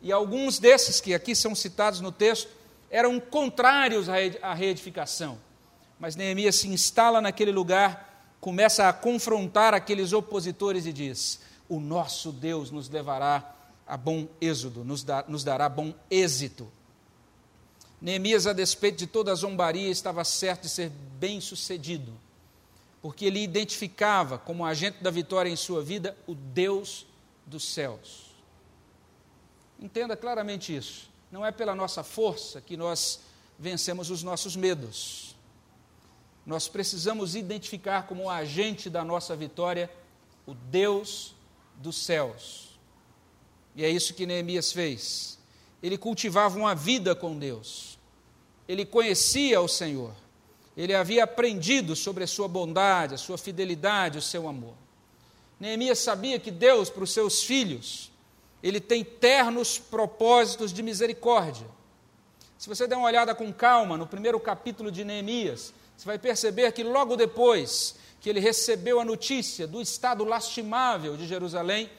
[0.00, 2.48] e alguns desses que aqui são citados no texto
[2.90, 4.08] eram contrários
[4.42, 5.38] à reedificação.
[5.98, 12.30] Mas Neemias se instala naquele lugar, começa a confrontar aqueles opositores e diz: O nosso
[12.30, 13.54] Deus nos levará
[13.92, 16.66] a bom êxodo, nos, nos dará bom êxito.
[18.00, 22.10] Neemias, a despeito de toda a zombaria, estava certo de ser bem sucedido,
[23.02, 27.06] porque ele identificava como agente da vitória em sua vida o Deus
[27.44, 28.30] dos céus.
[29.78, 31.10] Entenda claramente isso.
[31.30, 33.20] Não é pela nossa força que nós
[33.58, 35.36] vencemos os nossos medos.
[36.46, 39.90] Nós precisamos identificar como agente da nossa vitória
[40.46, 41.34] o Deus
[41.76, 42.71] dos céus.
[43.74, 45.38] E é isso que Neemias fez.
[45.82, 47.98] Ele cultivava uma vida com Deus.
[48.68, 50.12] Ele conhecia o Senhor.
[50.76, 54.74] Ele havia aprendido sobre a sua bondade, a sua fidelidade, o seu amor.
[55.58, 58.10] Neemias sabia que Deus, para os seus filhos,
[58.62, 61.66] ele tem ternos propósitos de misericórdia.
[62.58, 66.70] Se você der uma olhada com calma no primeiro capítulo de Neemias, você vai perceber
[66.72, 71.90] que logo depois que ele recebeu a notícia do estado lastimável de Jerusalém,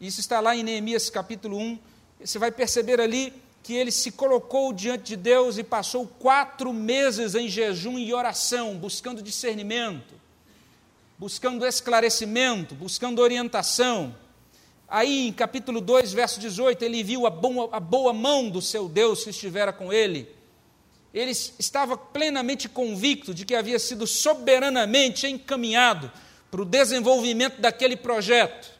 [0.00, 1.78] Isso está lá em Neemias capítulo 1.
[2.20, 3.32] Você vai perceber ali
[3.62, 8.76] que ele se colocou diante de Deus e passou quatro meses em jejum e oração,
[8.76, 10.14] buscando discernimento,
[11.18, 14.14] buscando esclarecimento, buscando orientação.
[14.86, 18.90] Aí, em capítulo 2, verso 18, ele viu a boa, a boa mão do seu
[18.90, 20.28] Deus que estivera com ele.
[21.14, 26.12] Ele estava plenamente convicto de que havia sido soberanamente encaminhado
[26.50, 28.75] para o desenvolvimento daquele projeto.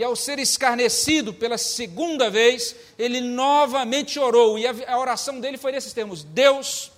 [0.00, 5.72] E ao ser escarnecido pela segunda vez, ele novamente orou, e a oração dele foi
[5.72, 6.90] nesses termos: Deus,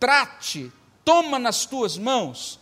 [0.00, 0.72] trate,
[1.04, 2.58] toma nas tuas mãos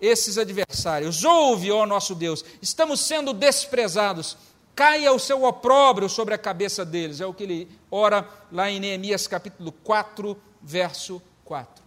[0.00, 1.22] esses adversários.
[1.22, 4.36] Ouve, ó nosso Deus, estamos sendo desprezados.
[4.74, 7.20] Caia o seu opróbrio sobre a cabeça deles.
[7.20, 11.84] É o que ele ora lá em Neemias capítulo 4, verso 4.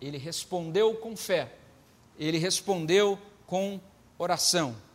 [0.00, 1.52] Ele respondeu com fé,
[2.18, 3.80] ele respondeu com
[4.18, 4.87] oração.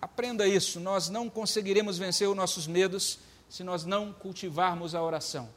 [0.00, 5.48] Aprenda isso, nós não conseguiremos vencer os nossos medos se nós não cultivarmos a oração.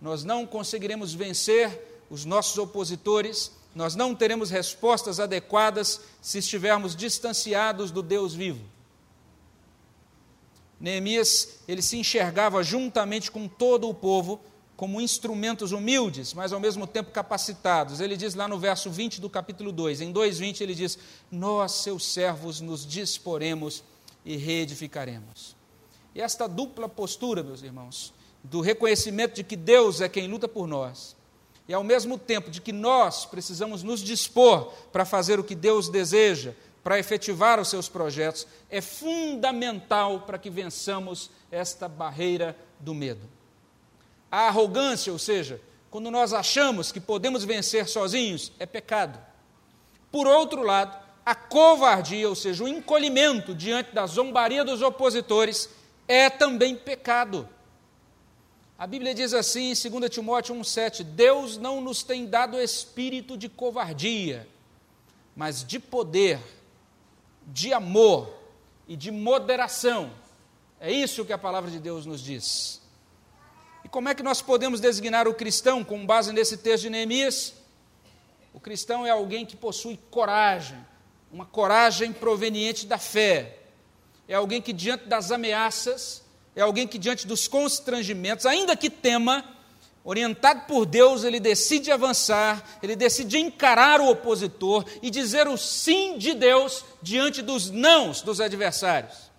[0.00, 7.90] Nós não conseguiremos vencer os nossos opositores nós não teremos respostas adequadas se estivermos distanciados
[7.90, 8.64] do Deus vivo.
[10.80, 14.40] Neemias, ele se enxergava juntamente com todo o povo
[14.76, 18.00] como instrumentos humildes, mas ao mesmo tempo capacitados.
[18.00, 20.98] Ele diz lá no verso 20 do capítulo 2, em 2:20 ele diz:
[21.30, 23.82] "Nós, seus servos, nos disporemos
[24.24, 25.56] e reedificaremos".
[26.14, 28.12] E esta dupla postura, meus irmãos,
[28.42, 31.16] do reconhecimento de que Deus é quem luta por nós
[31.68, 35.88] e ao mesmo tempo de que nós precisamos nos dispor para fazer o que Deus
[35.88, 43.35] deseja, para efetivar os seus projetos, é fundamental para que vençamos esta barreira do medo.
[44.36, 45.58] A arrogância, ou seja,
[45.90, 49.18] quando nós achamos que podemos vencer sozinhos, é pecado.
[50.12, 50.94] Por outro lado,
[51.24, 55.70] a covardia, ou seja, o encolhimento diante da zombaria dos opositores,
[56.06, 57.48] é também pecado.
[58.78, 63.48] A Bíblia diz assim em 2 Timóteo 1,7: Deus não nos tem dado espírito de
[63.48, 64.46] covardia,
[65.34, 66.38] mas de poder,
[67.46, 68.34] de amor
[68.86, 70.10] e de moderação.
[70.78, 72.84] É isso que a palavra de Deus nos diz.
[73.96, 77.54] Como é que nós podemos designar o cristão com base nesse texto de Neemias?
[78.52, 80.76] O cristão é alguém que possui coragem,
[81.32, 83.56] uma coragem proveniente da fé.
[84.28, 86.22] É alguém que, diante das ameaças,
[86.54, 89.42] é alguém que, diante dos constrangimentos, ainda que tema,
[90.04, 96.18] orientado por Deus, ele decide avançar, ele decide encarar o opositor e dizer o sim
[96.18, 99.30] de Deus diante dos nãos dos adversários.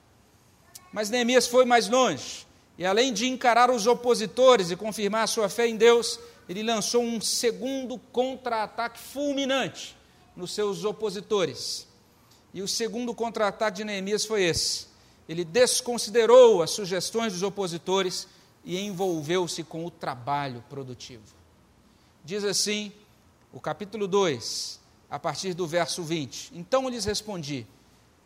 [0.91, 2.46] Mas Neemias foi mais longe,
[2.77, 7.19] e além de encarar os opositores e confirmar sua fé em Deus, ele lançou um
[7.19, 9.97] segundo contra-ataque fulminante
[10.35, 11.87] nos seus opositores.
[12.53, 14.87] E o segundo contra-ataque de Neemias foi esse:
[15.27, 18.27] ele desconsiderou as sugestões dos opositores
[18.63, 21.23] e envolveu-se com o trabalho produtivo.
[22.23, 22.91] Diz assim
[23.51, 27.65] o capítulo 2, a partir do verso 20: Então lhes respondi: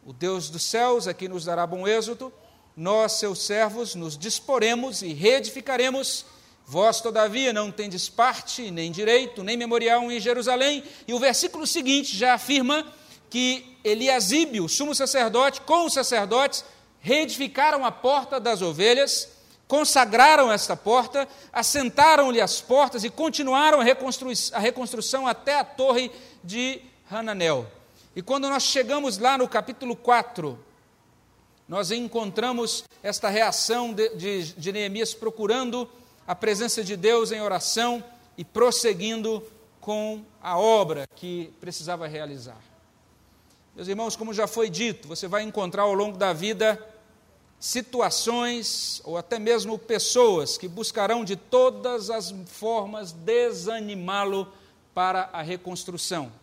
[0.06, 2.34] O Deus dos céus é quem nos dará bom êxito,
[2.76, 6.26] nós, seus servos, nos disporemos e reedificaremos.
[6.66, 10.84] Vós, todavia, não tendes parte, nem direito, nem memorial em Jerusalém.
[11.08, 12.86] E o versículo seguinte já afirma
[13.30, 16.64] que Eliasíbio, sumo sacerdote, com os sacerdotes,
[17.00, 19.30] reedificaram a porta das ovelhas,
[19.68, 26.12] consagraram esta porta, assentaram-lhe as portas e continuaram a, reconstru a reconstrução até a torre
[26.44, 27.66] de Hananel.
[28.16, 30.60] E quando nós chegamos lá no capítulo 4,
[31.72, 35.90] nós encontramos esta reação de, de, de Neemias procurando
[36.28, 38.04] a presença de Deus em oração
[38.38, 39.42] e prosseguindo
[39.80, 42.60] com a obra que precisava realizar.
[43.74, 46.78] Meus irmãos, como já foi dito, você vai encontrar ao longo da vida
[47.58, 54.52] situações ou até mesmo pessoas que buscarão de todas as formas desanimá-lo
[54.94, 56.34] para a reconstrução.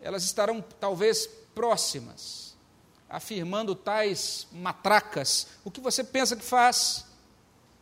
[0.00, 2.47] Elas estarão talvez próximas,
[3.08, 5.48] afirmando tais matracas.
[5.64, 7.06] O que você pensa que faz?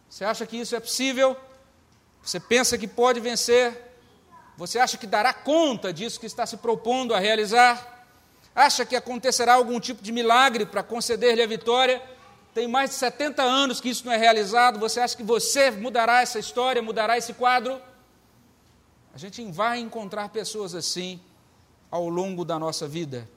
[0.09, 1.37] Você acha que isso é possível?
[2.23, 3.85] Você pensa que pode vencer?
[4.57, 8.07] Você acha que dará conta disso que está se propondo a realizar?
[8.55, 12.03] Acha que acontecerá algum tipo de milagre para conceder-lhe a vitória?
[12.55, 14.79] Tem mais de 70 anos que isso não é realizado.
[14.79, 17.79] Você acha que você mudará essa história, mudará esse quadro?
[19.15, 21.21] A gente vai encontrar pessoas assim
[21.91, 23.29] ao longo da nossa vida.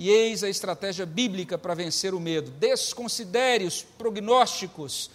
[0.00, 2.52] E eis a estratégia bíblica para vencer o medo.
[2.52, 5.10] Desconsidere os prognósticos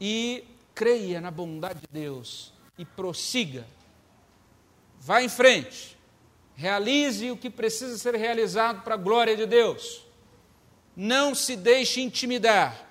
[0.00, 3.66] e creia na bondade de Deus e prossiga.
[5.00, 5.98] Vá em frente.
[6.54, 10.04] Realize o que precisa ser realizado para a glória de Deus.
[10.94, 12.90] Não se deixe intimidar.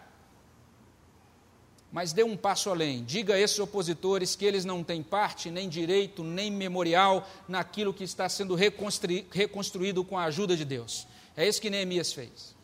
[1.93, 3.05] Mas dê um passo além.
[3.05, 8.03] Diga a esses opositores que eles não têm parte, nem direito, nem memorial naquilo que
[8.03, 11.07] está sendo reconstruído com a ajuda de Deus.
[11.35, 12.55] É isso que Neemias fez.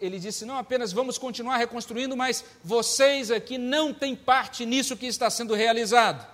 [0.00, 5.06] Ele disse: não apenas vamos continuar reconstruindo, mas vocês aqui não têm parte nisso que
[5.06, 6.26] está sendo realizado.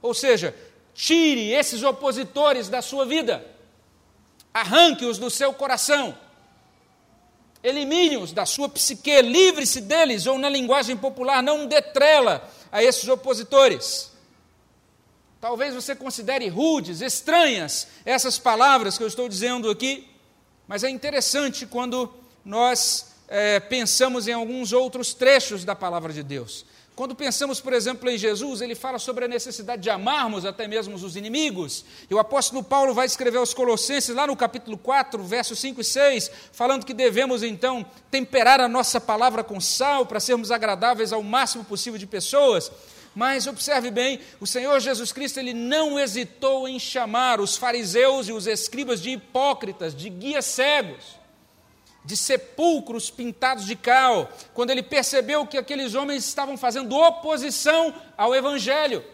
[0.00, 0.54] Ou seja,
[0.94, 3.44] tire esses opositores da sua vida,
[4.54, 6.16] arranque-os do seu coração
[7.62, 13.08] Elimine-os da sua psique, livre-se deles, ou na linguagem popular, não dê trela a esses
[13.08, 14.12] opositores.
[15.40, 20.08] Talvez você considere rudes, estranhas essas palavras que eu estou dizendo aqui,
[20.68, 22.12] mas é interessante quando
[22.44, 26.66] nós é, pensamos em alguns outros trechos da palavra de Deus.
[26.94, 30.96] Quando pensamos, por exemplo, em Jesus, ele fala sobre a necessidade de amarmos até mesmo
[30.96, 31.84] os inimigos.
[32.10, 35.84] E o apóstolo Paulo vai escrever aos Colossenses, lá no capítulo 4, versos 5 e
[35.84, 41.22] 6, falando que devemos então temperar a nossa palavra com sal para sermos agradáveis ao
[41.22, 42.68] máximo possível de pessoas.
[43.18, 48.32] Mas observe bem, o Senhor Jesus Cristo ele não hesitou em chamar os fariseus e
[48.32, 51.18] os escribas de hipócritas, de guias cegos
[52.04, 58.36] de sepulcros pintados de cal, quando ele percebeu que aqueles homens estavam fazendo oposição ao
[58.36, 59.04] Evangelho.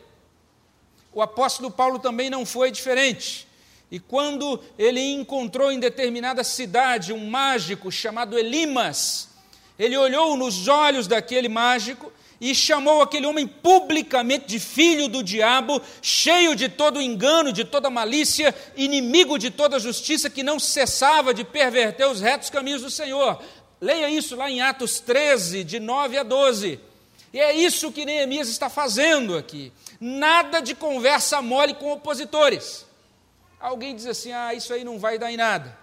[1.10, 3.48] O apóstolo Paulo também não foi diferente.
[3.90, 9.30] E quando ele encontrou em determinada cidade um mágico chamado Elimas,
[9.78, 15.80] ele olhou nos olhos daquele mágico e chamou aquele homem publicamente de filho do diabo,
[16.02, 21.44] cheio de todo engano, de toda malícia, inimigo de toda justiça, que não cessava de
[21.44, 23.40] perverter os retos caminhos do Senhor.
[23.80, 26.80] Leia isso lá em Atos 13, de 9 a 12.
[27.32, 29.72] E é isso que Neemias está fazendo aqui.
[30.00, 32.86] Nada de conversa mole com opositores.
[33.58, 35.76] Alguém diz assim: ah, isso aí não vai dar em nada.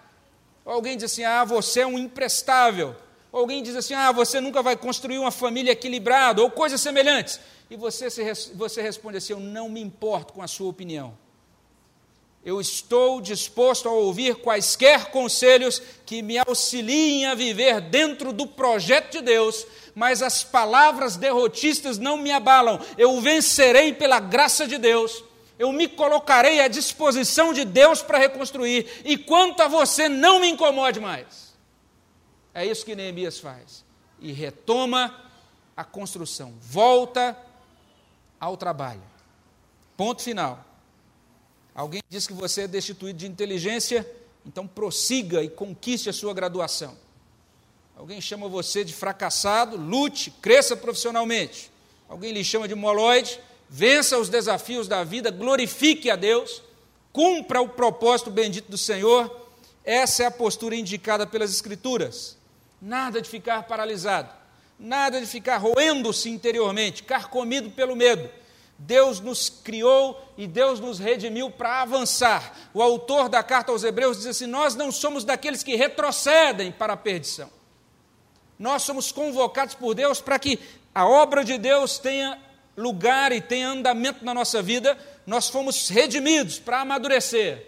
[0.65, 2.95] Alguém diz assim: ah, você é um imprestável.
[3.31, 7.39] Alguém diz assim: ah, você nunca vai construir uma família equilibrada, ou coisas semelhantes.
[7.69, 11.17] E você, se, você responde assim: eu não me importo com a sua opinião.
[12.43, 19.11] Eu estou disposto a ouvir quaisquer conselhos que me auxiliem a viver dentro do projeto
[19.11, 22.79] de Deus, mas as palavras derrotistas não me abalam.
[22.97, 25.23] Eu vencerei pela graça de Deus.
[25.59, 28.87] Eu me colocarei à disposição de Deus para reconstruir.
[29.05, 31.40] E quanto a você, não me incomode mais.
[32.53, 33.83] É isso que Neemias faz.
[34.19, 35.15] E retoma
[35.75, 37.37] a construção, volta
[38.39, 39.01] ao trabalho.
[39.95, 40.65] Ponto final.
[41.73, 44.09] Alguém diz que você é destituído de inteligência,
[44.45, 46.97] então prossiga e conquiste a sua graduação.
[47.95, 51.71] Alguém chama você de fracassado, lute, cresça profissionalmente.
[52.09, 53.39] Alguém lhe chama de moloide,
[53.69, 56.61] vença os desafios da vida, glorifique a Deus,
[57.13, 59.49] cumpra o propósito bendito do Senhor.
[59.83, 62.37] Essa é a postura indicada pelas Escrituras.
[62.81, 64.29] Nada de ficar paralisado,
[64.79, 68.27] nada de ficar roendo-se interiormente, carcomido pelo medo.
[68.79, 72.57] Deus nos criou e Deus nos redimiu para avançar.
[72.73, 76.93] O autor da carta aos Hebreus diz assim: Nós não somos daqueles que retrocedem para
[76.93, 77.49] a perdição.
[78.57, 80.59] Nós somos convocados por Deus para que
[80.93, 82.39] a obra de Deus tenha
[82.75, 84.97] lugar e tenha andamento na nossa vida.
[85.27, 87.67] Nós fomos redimidos para amadurecer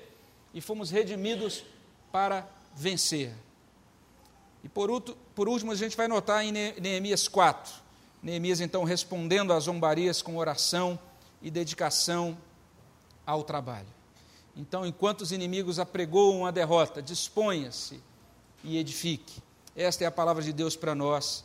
[0.52, 1.64] e fomos redimidos
[2.12, 3.32] para vencer.
[4.64, 5.02] E por,
[5.36, 7.74] por último, a gente vai notar em Neemias 4.
[8.22, 10.98] Neemias, então, respondendo às zombarias com oração
[11.42, 12.38] e dedicação
[13.26, 13.88] ao trabalho.
[14.56, 18.02] Então, enquanto os inimigos apregoam a derrota, disponha-se
[18.64, 19.42] e edifique.
[19.76, 21.44] Esta é a palavra de Deus para nós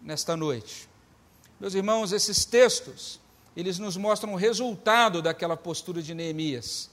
[0.00, 0.88] nesta noite.
[1.60, 3.20] Meus irmãos, esses textos,
[3.56, 6.90] eles nos mostram o resultado daquela postura de Neemias.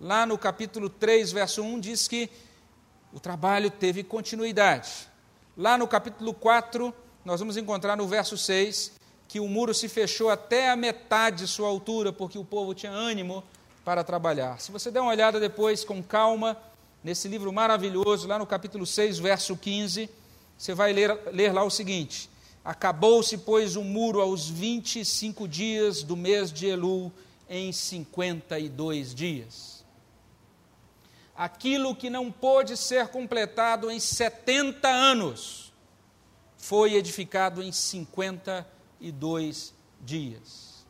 [0.00, 2.30] Lá no capítulo 3, verso 1, diz que
[3.12, 5.08] o trabalho teve continuidade.
[5.56, 6.94] Lá no capítulo 4,
[7.24, 8.92] nós vamos encontrar no verso 6
[9.26, 12.92] que o muro se fechou até a metade de sua altura, porque o povo tinha
[12.92, 13.44] ânimo
[13.84, 14.58] para trabalhar.
[14.60, 16.56] Se você der uma olhada depois com calma
[17.04, 20.08] nesse livro maravilhoso, lá no capítulo 6, verso 15,
[20.56, 22.30] você vai ler, ler lá o seguinte:
[22.64, 27.12] Acabou-se, pois, o muro aos 25 dias do mês de Elul,
[27.50, 29.77] em 52 dias
[31.38, 35.72] aquilo que não pôde ser completado em 70 anos,
[36.56, 40.84] foi edificado em 52 dias.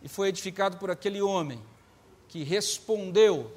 [0.00, 1.60] E foi edificado por aquele homem
[2.28, 3.50] que respondeu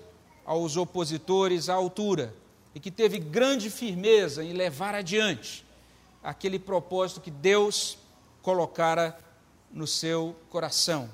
[0.44, 2.34] aos opositores à altura
[2.74, 5.64] e que teve grande firmeza em levar adiante
[6.24, 8.00] aquele propósito que Deus
[8.42, 9.16] colocara
[9.72, 11.08] no seu coração.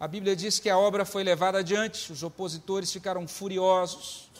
[0.00, 4.30] A Bíblia diz que a obra foi levada adiante, os opositores ficaram furiosos.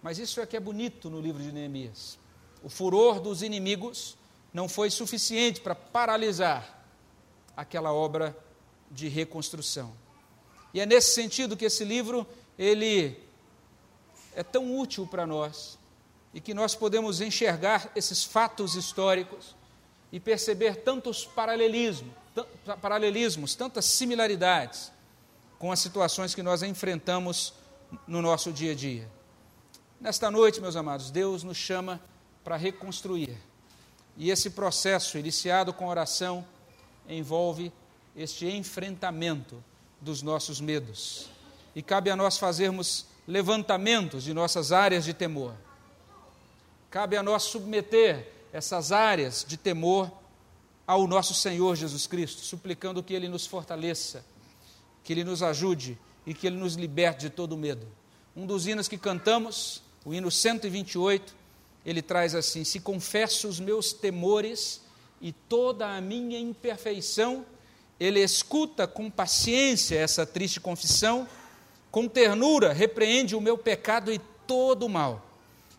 [0.00, 2.18] Mas isso é que é bonito no livro de Neemias.
[2.62, 4.16] o furor dos inimigos
[4.52, 6.84] não foi suficiente para paralisar
[7.56, 8.36] aquela obra
[8.90, 9.92] de reconstrução.
[10.72, 12.26] E é nesse sentido que esse livro
[12.58, 13.18] ele
[14.34, 15.78] é tão útil para nós
[16.32, 19.54] e que nós podemos enxergar esses fatos históricos
[20.12, 22.12] e perceber tantos paralelismos,
[22.80, 24.92] paralelismos, tantas similaridades
[25.58, 27.54] com as situações que nós enfrentamos
[28.06, 29.08] no nosso dia a dia.
[30.00, 32.00] Nesta noite, meus amados, Deus nos chama
[32.44, 33.36] para reconstruir.
[34.16, 36.46] E esse processo, iniciado com oração,
[37.08, 37.72] envolve
[38.14, 39.62] este enfrentamento
[40.00, 41.28] dos nossos medos.
[41.74, 45.54] E cabe a nós fazermos levantamentos de nossas áreas de temor.
[46.90, 50.10] Cabe a nós submeter essas áreas de temor
[50.86, 54.24] ao nosso Senhor Jesus Cristo, suplicando que Ele nos fortaleça,
[55.02, 57.86] que Ele nos ajude e que Ele nos liberte de todo medo.
[58.36, 61.34] Um dos hinos que cantamos, o hino 128,
[61.86, 64.82] ele traz assim: Se confesso os meus temores
[65.22, 67.46] e toda a minha imperfeição,
[67.98, 71.26] ele escuta com paciência essa triste confissão,
[71.90, 75.24] com ternura repreende o meu pecado e todo o mal.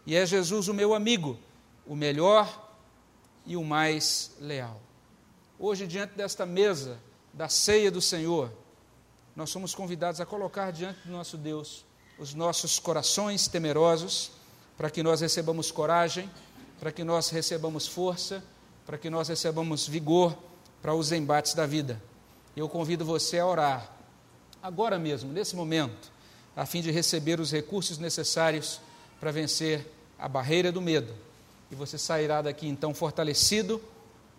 [0.05, 1.37] E é Jesus o meu amigo,
[1.85, 2.71] o melhor
[3.45, 4.86] e o mais leal.
[5.59, 6.99] Hoje, diante desta mesa
[7.33, 8.51] da ceia do Senhor,
[9.35, 11.83] nós somos convidados a colocar diante do nosso Deus
[12.19, 14.31] os nossos corações temerosos,
[14.77, 16.29] para que nós recebamos coragem,
[16.79, 18.43] para que nós recebamos força,
[18.85, 20.37] para que nós recebamos vigor
[20.81, 22.01] para os embates da vida.
[22.55, 23.91] Eu convido você a orar,
[24.61, 26.11] agora mesmo, nesse momento,
[26.55, 28.79] a fim de receber os recursos necessários
[29.19, 31.13] para vencer a barreira do medo.
[31.71, 33.81] E você sairá daqui então fortalecido,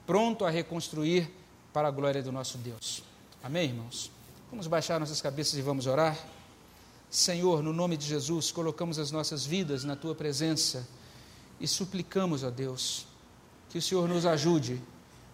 [0.09, 1.31] pronto a reconstruir
[1.71, 3.03] para a glória do nosso Deus.
[3.43, 4.11] Amém, irmãos?
[4.49, 6.17] Vamos baixar nossas cabeças e vamos orar.
[7.11, 10.89] Senhor, no nome de Jesus, colocamos as nossas vidas na tua presença
[11.61, 13.07] e suplicamos a Deus
[13.69, 14.81] que o Senhor nos ajude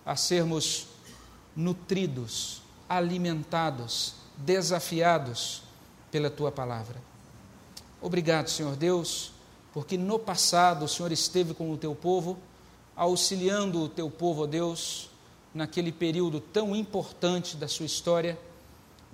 [0.04, 0.88] a sermos
[1.54, 5.62] nutridos, alimentados, desafiados
[6.10, 7.00] pela tua palavra.
[8.02, 9.30] Obrigado, Senhor Deus,
[9.72, 12.36] porque no passado o Senhor esteve com o teu povo,
[12.96, 15.10] auxiliando o teu povo, ó Deus,
[15.54, 18.38] naquele período tão importante da sua história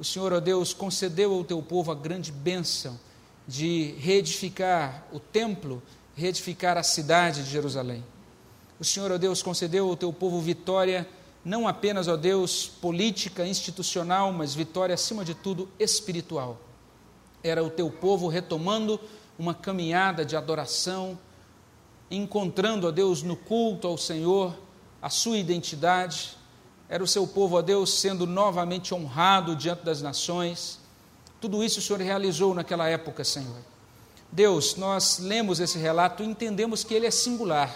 [0.00, 2.98] o Senhor, ó Deus, concedeu ao teu povo a grande bênção
[3.46, 5.82] de reedificar o templo,
[6.16, 8.02] reedificar a cidade de Jerusalém.
[8.78, 11.06] O Senhor, ó Deus, concedeu ao teu povo vitória,
[11.44, 16.58] não apenas, ó Deus, política, institucional, mas vitória, acima de tudo, espiritual.
[17.42, 18.98] Era o teu povo retomando
[19.38, 21.18] uma caminhada de adoração,
[22.10, 24.54] encontrando, ó Deus, no culto ao Senhor,
[25.00, 26.36] a sua identidade,
[26.88, 30.80] era o seu povo, a Deus, sendo novamente honrado diante das nações.
[31.40, 33.56] Tudo isso o Senhor realizou naquela época, Senhor.
[34.32, 37.74] Deus, nós lemos esse relato e entendemos que ele é singular,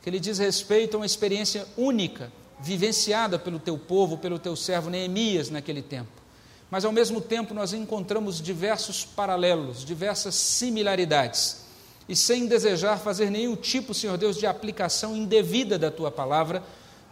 [0.00, 4.90] que ele diz respeito a uma experiência única, vivenciada pelo teu povo, pelo teu servo
[4.90, 6.22] Neemias naquele tempo.
[6.70, 11.61] Mas ao mesmo tempo nós encontramos diversos paralelos, diversas similaridades.
[12.08, 16.62] E sem desejar fazer nenhum tipo, Senhor Deus, de aplicação indevida da tua palavra,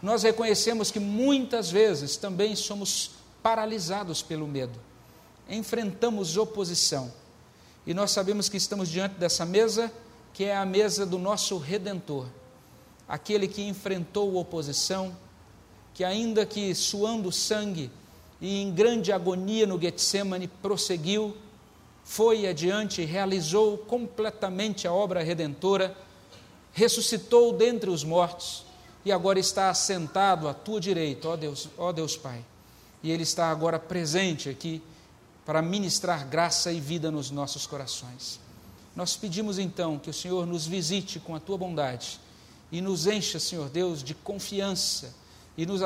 [0.01, 3.11] nós reconhecemos que muitas vezes também somos
[3.41, 4.79] paralisados pelo medo,
[5.49, 7.11] enfrentamos oposição,
[7.85, 9.91] e nós sabemos que estamos diante dessa mesa,
[10.33, 12.27] que é a mesa do nosso Redentor,
[13.07, 15.15] aquele que enfrentou oposição,
[15.93, 17.91] que ainda que suando sangue
[18.39, 21.35] e em grande agonia no Getsemane, prosseguiu,
[22.11, 25.95] foi adiante, realizou completamente a obra redentora,
[26.73, 28.65] ressuscitou dentre os mortos,
[29.05, 32.43] e agora está assentado à tua direita, ó Deus, ó Deus Pai.
[33.01, 34.83] E Ele está agora presente aqui
[35.45, 38.41] para ministrar graça e vida nos nossos corações.
[38.93, 42.19] Nós pedimos então que o Senhor nos visite com a tua bondade
[42.73, 45.15] e nos encha, Senhor Deus, de confiança
[45.57, 45.79] e nos,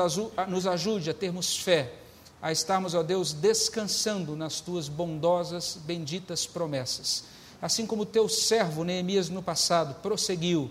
[0.48, 1.94] nos ajude a termos fé,
[2.40, 7.24] a estarmos, ó Deus, descansando nas tuas bondosas, benditas promessas.
[7.60, 10.70] Assim como teu servo Neemias no passado prosseguiu,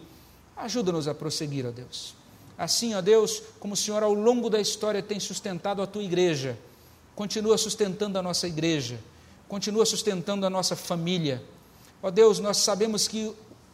[0.55, 2.13] ajuda-nos a prosseguir, ó Deus.
[2.57, 6.57] Assim, ó Deus, como o Senhor ao longo da história tem sustentado a tua igreja,
[7.15, 8.99] continua sustentando a nossa igreja,
[9.47, 11.43] continua sustentando a nossa família.
[12.01, 13.33] Ó Deus, nós sabemos que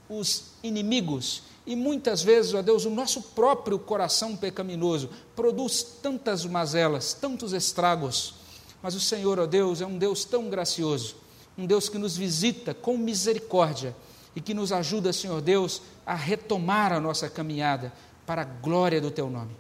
[0.10, 7.14] os inimigos e muitas vezes, ó Deus, o nosso próprio coração pecaminoso produz tantas mazelas,
[7.14, 8.34] tantos estragos.
[8.82, 11.16] Mas o Senhor, ó Deus, é um Deus tão gracioso,
[11.58, 13.96] um Deus que nos visita com misericórdia
[14.36, 17.94] e que nos ajuda, Senhor Deus, a retomar a nossa caminhada,
[18.26, 19.52] para a glória do teu nome.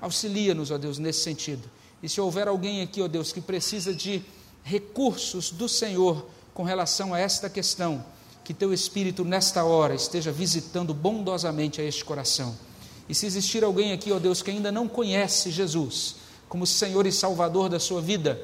[0.00, 1.70] Auxilia-nos, ó Deus, nesse sentido.
[2.02, 4.22] E se houver alguém aqui, ó Deus, que precisa de
[4.64, 8.04] recursos do Senhor com relação a esta questão,
[8.46, 12.56] que teu Espírito, nesta hora, esteja visitando bondosamente a este coração.
[13.08, 16.14] E se existir alguém aqui, ó Deus, que ainda não conhece Jesus
[16.48, 18.40] como Senhor e Salvador da sua vida,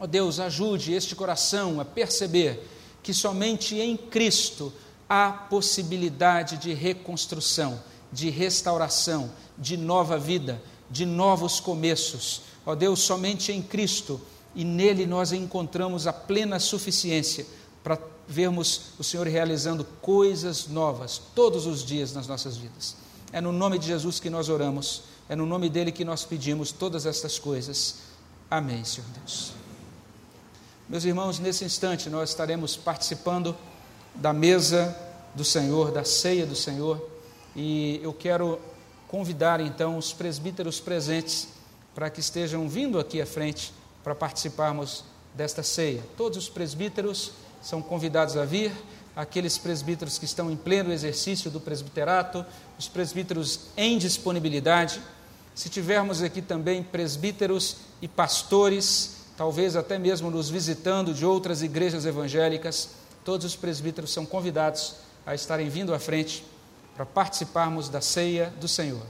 [0.00, 2.66] ó Deus, ajude este coração a perceber
[3.02, 4.72] que somente em Cristo
[5.06, 7.78] há possibilidade de reconstrução,
[8.10, 12.40] de restauração, de nova vida, de novos começos.
[12.64, 14.18] Ó Deus, somente em Cristo
[14.54, 17.44] e nele nós encontramos a plena suficiência
[17.84, 17.98] para
[18.28, 22.96] vermos o Senhor realizando coisas novas todos os dias nas nossas vidas.
[23.32, 26.72] É no nome de Jesus que nós oramos, é no nome dele que nós pedimos
[26.72, 27.96] todas estas coisas.
[28.50, 29.52] Amém, Senhor Deus.
[30.88, 33.56] Meus irmãos, nesse instante nós estaremos participando
[34.14, 34.96] da mesa
[35.34, 37.04] do Senhor, da ceia do Senhor,
[37.54, 38.60] e eu quero
[39.08, 41.48] convidar então os presbíteros presentes
[41.94, 43.72] para que estejam vindo aqui à frente
[44.04, 45.04] para participarmos
[45.34, 46.02] desta ceia.
[46.16, 47.32] Todos os presbíteros
[47.66, 48.70] são convidados a vir,
[49.16, 52.46] aqueles presbíteros que estão em pleno exercício do presbiterato,
[52.78, 55.02] os presbíteros em disponibilidade.
[55.52, 62.06] Se tivermos aqui também presbíteros e pastores, talvez até mesmo nos visitando de outras igrejas
[62.06, 62.90] evangélicas,
[63.24, 64.94] todos os presbíteros são convidados
[65.26, 66.44] a estarem vindo à frente
[66.94, 69.02] para participarmos da ceia do Senhor.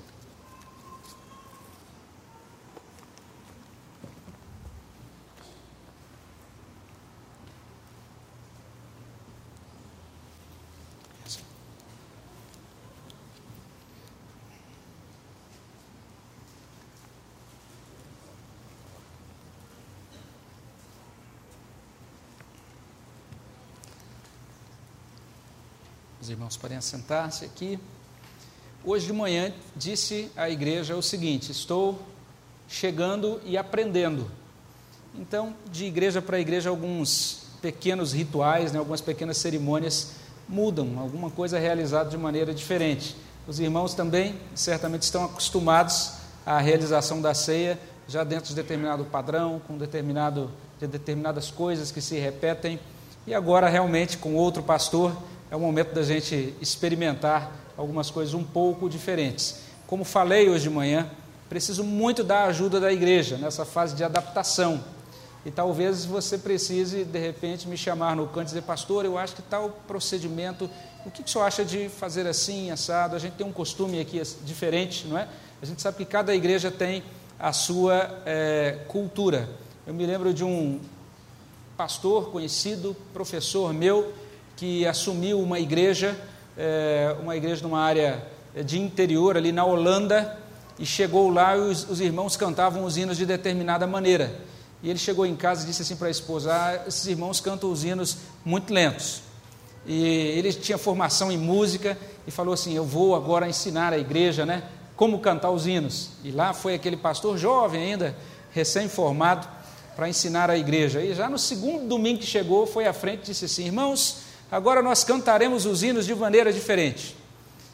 [26.37, 27.79] Irmãos podem assentar-se aqui.
[28.85, 31.99] Hoje de manhã disse à igreja o seguinte: estou
[32.69, 34.31] chegando e aprendendo.
[35.15, 40.11] Então, de igreja para igreja, alguns pequenos rituais, né, algumas pequenas cerimônias
[40.47, 43.17] mudam, alguma coisa é realizada de maneira diferente.
[43.49, 46.13] Os irmãos também certamente estão acostumados
[46.45, 52.03] à realização da ceia já dentro de determinado padrão, com determinado, de determinadas coisas que
[52.03, 52.79] se repetem.
[53.27, 55.17] E agora, realmente, com outro pastor,
[55.51, 59.61] é o momento da gente experimentar algumas coisas um pouco diferentes.
[59.87, 61.09] Como falei hoje de manhã,
[61.49, 64.83] preciso muito da ajuda da igreja nessa fase de adaptação.
[65.45, 69.37] E talvez você precise, de repente, me chamar no canto e dizer, pastor, eu acho
[69.37, 70.69] que tal procedimento,
[71.05, 73.15] o que, que o senhor acha de fazer assim, assado?
[73.15, 75.29] A gente tem um costume aqui diferente, não é?
[75.63, 77.05] A gente sabe que cada igreja tem
[77.39, 79.49] a sua é, cultura.
[79.87, 80.81] Eu me lembro de um
[81.77, 84.13] pastor conhecido, professor meu,
[84.57, 86.19] que assumiu uma igreja,
[86.57, 88.27] é, uma igreja numa área
[88.65, 90.39] de interior, ali na Holanda,
[90.79, 94.35] e chegou lá e os, os, irmãos cantavam os hinos de determinada maneira.
[94.83, 97.71] E ele chegou em casa e disse assim para a esposa: ah, esses irmãos cantam
[97.71, 99.23] os hinos muito lentos.
[99.87, 101.97] E ele tinha formação em música
[102.27, 104.65] e falou assim: Eu vou agora ensinar a igreja, né?
[104.97, 106.11] Como cantar os hinos.
[106.25, 108.17] E lá foi aquele pastor jovem ainda,
[108.53, 109.47] recém-formado,
[109.95, 111.03] para ensinar a igreja.
[111.03, 114.83] E já no segundo domingo que chegou, foi à frente e disse assim: Irmãos, agora
[114.83, 117.17] nós cantaremos os hinos de maneira diferente.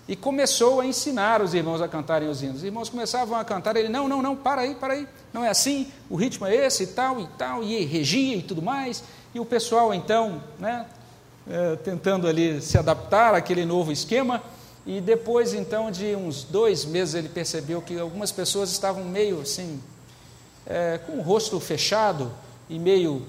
[0.08, 2.56] E começou a ensinar os irmãos a cantarem os hinos.
[2.56, 5.48] Os irmãos começavam a cantar, ele, não, não, não, para aí, para aí, não é
[5.48, 9.04] assim, o ritmo é esse e tal e tal, e regia e tudo mais.
[9.32, 10.86] E o pessoal, então, né,
[11.48, 14.42] é, tentando ali se adaptar àquele novo esquema,
[14.84, 19.80] e depois, então, de uns dois meses, ele percebeu que algumas pessoas estavam meio assim,
[20.66, 22.32] é, com o rosto fechado
[22.68, 23.24] e meio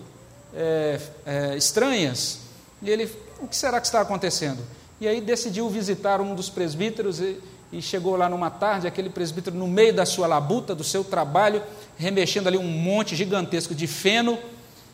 [0.55, 2.39] é, é estranhas,
[2.81, 3.09] e ele
[3.43, 4.59] o que será que está acontecendo?
[4.99, 7.37] E aí decidiu visitar um dos presbíteros e,
[7.71, 11.61] e chegou lá numa tarde, aquele presbítero no meio da sua labuta, do seu trabalho,
[11.97, 14.37] remexendo ali um monte gigantesco de feno,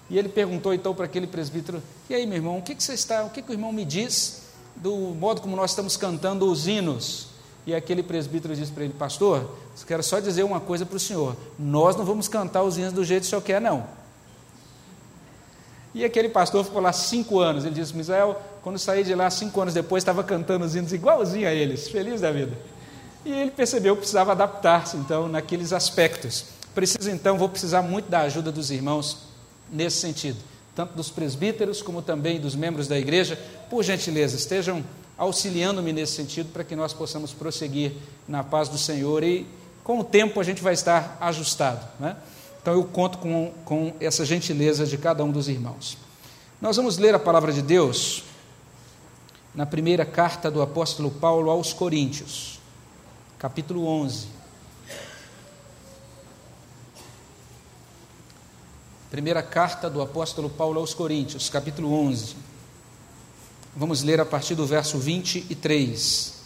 [0.10, 2.94] e ele perguntou então para aquele presbítero: E aí, meu irmão, o que, que você
[2.94, 4.44] está, o que, que o irmão me diz
[4.76, 7.28] do modo como nós estamos cantando os hinos?
[7.68, 9.48] E aquele presbítero disse para ele: Pastor,
[9.86, 13.06] quero só dizer uma coisa para o senhor: nós não vamos cantar os hinos do
[13.06, 13.86] jeito que o senhor quer, não.
[15.94, 17.66] E aquele pastor ficou lá cinco anos.
[17.66, 21.48] Ele disse: Misael, quando saí de lá cinco anos depois, estava cantando os hinos igualzinho
[21.48, 22.58] a eles, feliz da vida.
[23.26, 26.46] E ele percebeu que precisava adaptar-se, então, naqueles aspectos.
[26.74, 29.18] Preciso, então, vou precisar muito da ajuda dos irmãos
[29.72, 30.38] nesse sentido,
[30.76, 33.38] tanto dos presbíteros como também dos membros da igreja.
[33.70, 34.84] Por gentileza, estejam
[35.18, 37.92] auxiliando-me nesse sentido para que nós possamos prosseguir
[38.28, 39.46] na paz do Senhor e,
[39.84, 41.86] com o tempo, a gente vai estar ajustado.
[42.00, 42.16] Né?
[42.62, 45.98] Então eu conto com, com essa gentileza de cada um dos irmãos.
[46.62, 48.24] Nós vamos ler a palavra de Deus
[49.56, 52.60] na primeira carta do apóstolo Paulo aos Coríntios,
[53.38, 54.28] capítulo 11.
[59.10, 62.36] Primeira carta do apóstolo Paulo aos Coríntios, capítulo 11,
[63.76, 66.39] Vamos ler a partir do verso 23.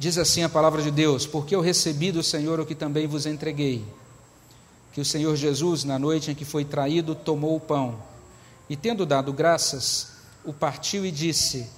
[0.00, 3.26] Diz assim a palavra de Deus: Porque eu recebi do Senhor o que também vos
[3.26, 3.84] entreguei.
[4.94, 8.02] Que o Senhor Jesus, na noite em que foi traído, tomou o pão
[8.66, 11.68] e, tendo dado graças, o partiu e disse: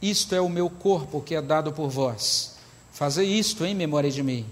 [0.00, 2.54] Isto é o meu corpo que é dado por vós.
[2.92, 4.46] Fazei isto em memória de mim.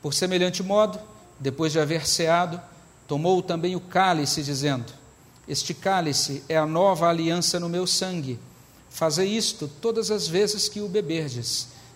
[0.00, 0.98] Por semelhante modo,
[1.38, 2.58] depois de haver ceado,
[3.06, 4.90] tomou também o cálice, dizendo:
[5.46, 8.38] Este cálice é a nova aliança no meu sangue.
[8.88, 11.81] Fazei isto todas as vezes que o beberdes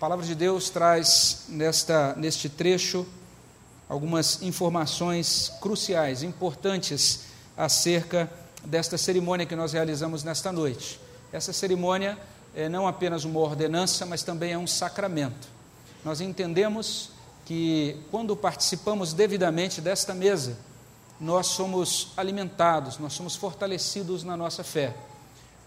[0.00, 3.06] A palavra de Deus traz nesta, neste trecho
[3.86, 8.26] algumas informações cruciais, importantes acerca
[8.64, 10.98] desta cerimônia que nós realizamos nesta noite.
[11.30, 12.18] Essa cerimônia
[12.56, 15.48] é não apenas uma ordenança, mas também é um sacramento.
[16.02, 17.10] Nós entendemos
[17.44, 20.56] que quando participamos devidamente desta mesa,
[21.20, 24.96] nós somos alimentados, nós somos fortalecidos na nossa fé.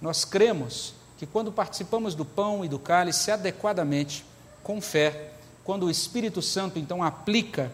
[0.02, 4.26] Nós cremos que quando participamos do pão e do cálice adequadamente,
[4.64, 5.32] com fé,
[5.64, 7.72] quando o Espírito Santo então aplica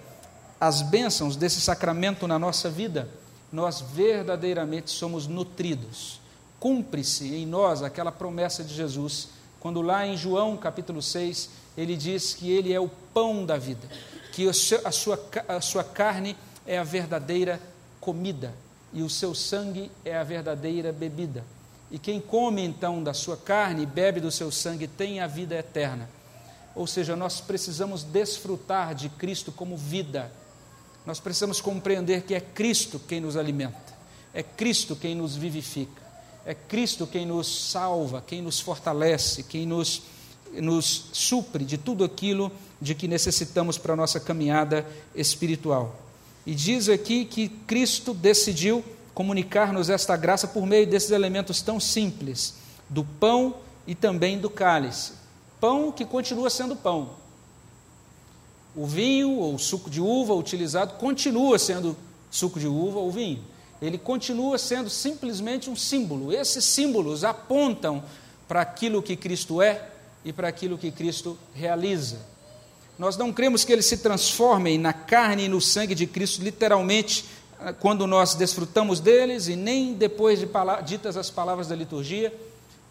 [0.60, 3.10] as bênçãos desse sacramento na nossa vida,
[3.52, 6.20] nós verdadeiramente somos nutridos.
[6.60, 9.30] Cumpre-se em nós aquela promessa de Jesus,
[9.60, 13.88] quando lá em João capítulo 6, ele diz que ele é o pão da vida,
[14.34, 16.36] que a sua, a sua carne
[16.68, 17.60] é a verdadeira
[18.00, 18.54] comida
[18.94, 21.44] e o seu sangue é a verdadeira bebida.
[21.92, 25.56] E quem come então da sua carne e bebe do seu sangue tem a vida
[25.56, 26.10] eterna.
[26.76, 30.32] Ou seja, nós precisamos desfrutar de Cristo como vida.
[31.06, 33.98] Nós precisamos compreender que é Cristo quem nos alimenta,
[34.34, 36.02] é Cristo quem nos vivifica,
[36.46, 40.04] é Cristo quem nos salva, quem nos fortalece, quem nos,
[40.54, 44.86] nos supre de tudo aquilo de que necessitamos para a nossa caminhada
[45.16, 46.00] espiritual.
[46.46, 48.84] E diz aqui que Cristo decidiu
[49.20, 52.54] comunicar-nos esta graça por meio desses elementos tão simples,
[52.88, 55.12] do pão e também do cálice.
[55.60, 57.10] Pão que continua sendo pão.
[58.74, 61.98] O vinho ou suco de uva utilizado continua sendo
[62.32, 63.44] suco de uva ou vinho.
[63.82, 66.32] Ele continua sendo simplesmente um símbolo.
[66.32, 68.02] Esses símbolos apontam
[68.48, 69.86] para aquilo que Cristo é
[70.24, 72.20] e para aquilo que Cristo realiza.
[72.98, 77.26] Nós não cremos que eles se transformem na carne e no sangue de Cristo, literalmente,
[77.80, 80.48] quando nós desfrutamos deles e nem depois de
[80.86, 82.34] ditas as palavras da liturgia,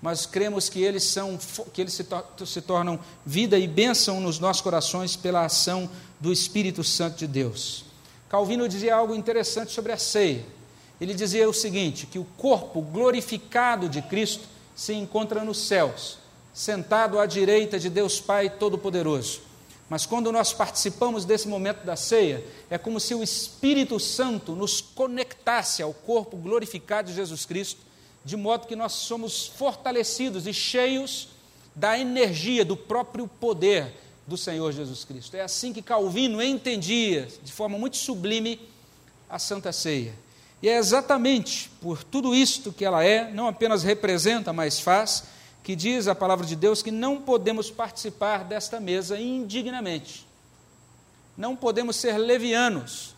[0.01, 1.39] mas cremos que eles são
[1.73, 5.91] que eles se, to se tornam vida e bênção nos nossos corações pela ação
[6.21, 7.85] do Espírito Santo de Deus.
[8.29, 10.45] Calvino dizia algo interessante sobre a ceia.
[11.01, 14.47] Ele dizia o seguinte: que o corpo glorificado de Cristo
[14.77, 16.19] se encontra nos céus,
[16.55, 19.48] sentado à direita de Deus Pai Todo-Poderoso.
[19.89, 24.81] Mas quando nós participamos desse momento da ceia, é como se o Espírito Santo nos
[24.81, 27.89] conectasse ao corpo glorificado de Jesus Cristo
[28.25, 31.29] de modo que nós somos fortalecidos e cheios
[31.75, 33.95] da energia, do próprio poder
[34.27, 35.35] do Senhor Jesus Cristo.
[35.35, 38.61] É assim que Calvino entendia, de forma muito sublime,
[39.31, 40.13] a Santa Ceia.
[40.61, 45.25] E é exatamente por tudo isto que ela é, não apenas representa, mas faz,
[45.63, 50.27] que diz a palavra de Deus que não podemos participar desta mesa indignamente.
[51.37, 53.15] Não podemos ser levianos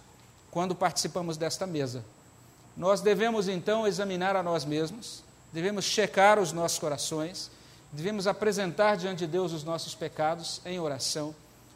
[0.50, 2.04] quando participamos desta mesa
[2.80, 5.22] nós devemos então examinar a nós mesmos,
[5.52, 7.50] devemos checar os nossos corações,
[7.92, 11.34] devemos apresentar diante de Deus os nossos pecados em oração,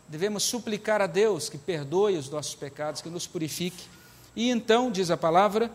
[0.09, 3.85] devemos suplicar a Deus que perdoe os nossos pecados, que nos purifique,
[4.35, 5.71] e então, diz a palavra,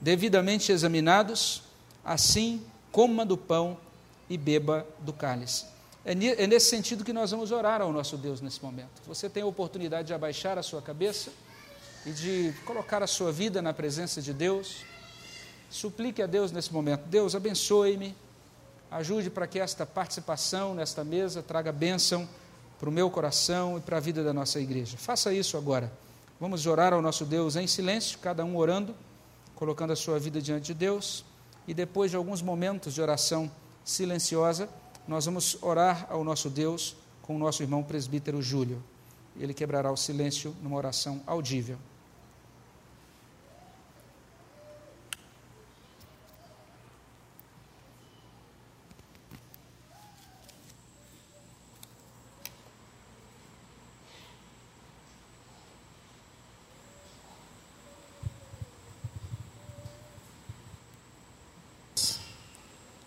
[0.00, 1.62] devidamente examinados,
[2.04, 2.62] assim
[2.92, 3.76] coma do pão
[4.28, 5.64] e beba do cálice.
[6.04, 9.02] É, é nesse sentido que nós vamos orar ao nosso Deus nesse momento.
[9.06, 11.30] Você tem a oportunidade de abaixar a sua cabeça
[12.06, 14.84] e de colocar a sua vida na presença de Deus.
[15.70, 18.16] Suplique a Deus nesse momento: Deus, abençoe-me,
[18.90, 22.28] ajude para que esta participação nesta mesa traga bênção
[22.78, 24.96] para o meu coração e para a vida da nossa igreja.
[24.96, 25.92] Faça isso agora.
[26.40, 28.94] Vamos orar ao nosso Deus em silêncio, cada um orando,
[29.56, 31.24] colocando a sua vida diante de Deus.
[31.66, 33.50] E depois de alguns momentos de oração
[33.88, 34.68] silenciosa,
[35.06, 38.84] nós vamos orar ao nosso Deus com o nosso irmão presbítero Júlio.
[39.34, 41.78] Ele quebrará o silêncio numa oração audível.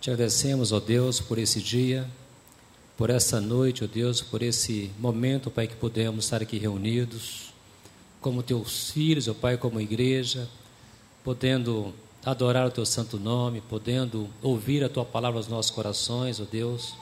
[0.01, 2.09] Te agradecemos, ó Deus, por esse dia,
[2.97, 7.53] por essa noite, ó Deus, por esse momento, Pai, que podemos estar aqui reunidos,
[8.19, 10.49] como teus filhos, ó Pai, como igreja,
[11.23, 11.93] podendo
[12.25, 16.95] adorar o teu santo nome, podendo ouvir a tua palavra aos nossos corações, ó Deus.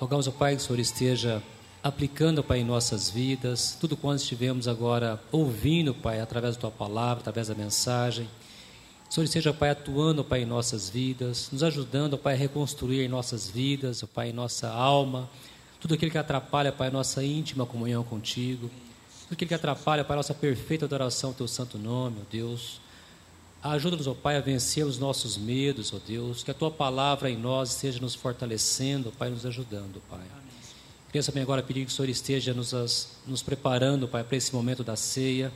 [0.00, 1.40] Rogamos, ó Pai, que o Senhor esteja
[1.80, 7.20] aplicando, Pai, em nossas vidas, tudo quanto estivemos agora ouvindo, Pai, através da tua palavra,
[7.20, 8.28] através da mensagem.
[9.08, 13.48] Senhor esteja, Pai, atuando, Pai, em nossas vidas, nos ajudando, Pai, a reconstruir em nossas
[13.48, 15.30] vidas, Pai, em nossa alma,
[15.80, 18.68] tudo aquilo que atrapalha, Pai, a nossa íntima comunhão contigo,
[19.22, 22.80] tudo aquilo que atrapalha, Pai, a nossa perfeita adoração ao Teu santo nome, ó Deus.
[23.62, 27.36] Ajuda-nos, ó Pai, a vencer os nossos medos, ó Deus, que a Tua palavra em
[27.36, 30.26] nós esteja nos fortalecendo, Pai, nos ajudando, Pai.
[31.06, 34.82] Queria também agora pedir que o Senhor esteja nos, nos preparando, Pai, para esse momento
[34.82, 35.52] da ceia.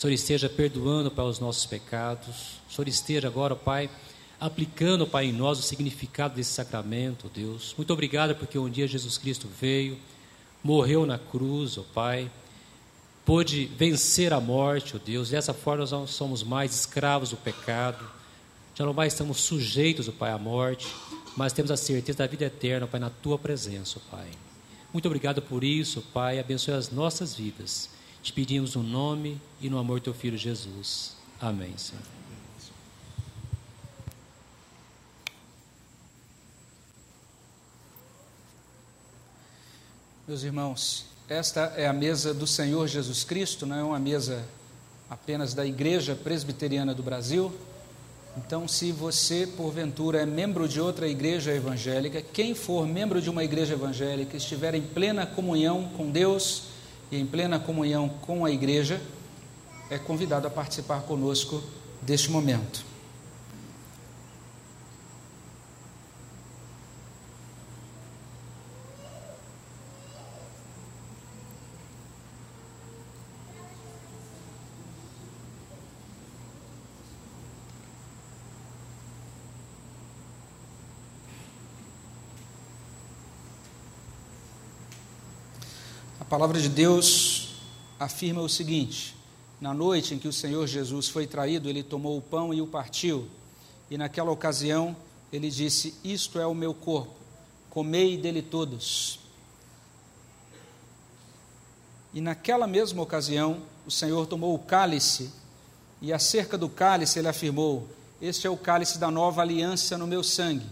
[0.00, 2.58] Senhor esteja perdoando, Pai, os nossos pecados.
[2.70, 3.90] Senhor esteja agora, Pai,
[4.40, 7.74] aplicando, Pai, em nós o significado desse sacramento, Deus.
[7.76, 9.98] Muito obrigado porque um dia Jesus Cristo veio,
[10.64, 12.30] morreu na cruz, ó Pai,
[13.26, 15.28] pôde vencer a morte, ó Deus.
[15.28, 18.02] Dessa forma nós não somos mais escravos do pecado,
[18.74, 20.88] já não mais estamos sujeitos, ó Pai, à morte,
[21.36, 24.30] mas temos a certeza da vida eterna, Pai, na Tua presença, ó Pai.
[24.94, 26.38] Muito obrigado por isso, Pai.
[26.38, 27.99] Abençoe as nossas vidas.
[28.22, 31.16] Te pedimos no nome e no amor do teu filho Jesus.
[31.40, 32.02] Amém, Senhor.
[40.28, 44.46] Meus irmãos, esta é a mesa do Senhor Jesus Cristo, não é uma mesa
[45.08, 47.52] apenas da Igreja Presbiteriana do Brasil,
[48.36, 53.42] então, se você, porventura, é membro de outra igreja evangélica, quem for membro de uma
[53.42, 56.69] igreja evangélica, estiver em plena comunhão com Deus
[57.10, 59.00] e em plena comunhão com a igreja,
[59.90, 61.62] é convidado a participar conosco
[62.02, 62.89] deste momento.
[86.30, 87.48] Palavra de Deus
[87.98, 89.16] afirma o seguinte:
[89.60, 92.68] na noite em que o Senhor Jesus foi traído, ele tomou o pão e o
[92.68, 93.26] partiu,
[93.90, 94.96] e naquela ocasião
[95.32, 97.12] ele disse: Isto é o meu corpo,
[97.68, 99.18] comei dele todos.
[102.14, 105.32] E naquela mesma ocasião, o Senhor tomou o cálice,
[106.00, 107.88] e acerca do cálice ele afirmou:
[108.22, 110.66] Este é o cálice da nova aliança no meu sangue.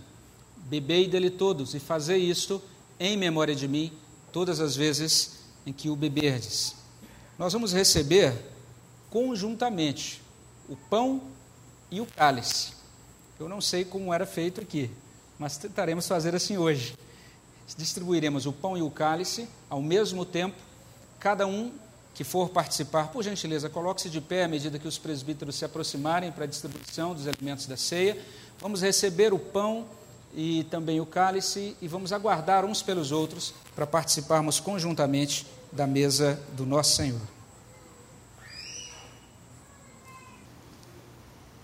[0.56, 2.62] Bebei dele todos, e fazei isto
[3.00, 3.92] em memória de mim,
[4.30, 5.37] todas as vezes
[5.68, 6.74] em que o beberdes.
[7.38, 8.32] Nós vamos receber
[9.10, 10.22] conjuntamente
[10.66, 11.20] o pão
[11.90, 12.72] e o cálice.
[13.38, 14.90] Eu não sei como era feito aqui,
[15.38, 16.96] mas tentaremos fazer assim hoje.
[17.76, 20.56] Distribuiremos o pão e o cálice ao mesmo tempo,
[21.20, 21.70] cada um
[22.14, 26.32] que for participar, por gentileza, coloque-se de pé à medida que os presbíteros se aproximarem
[26.32, 28.18] para a distribuição dos alimentos da ceia.
[28.58, 29.86] Vamos receber o pão
[30.34, 36.40] e também o cálice e vamos aguardar uns pelos outros para participarmos conjuntamente da mesa
[36.56, 37.20] do nosso Senhor.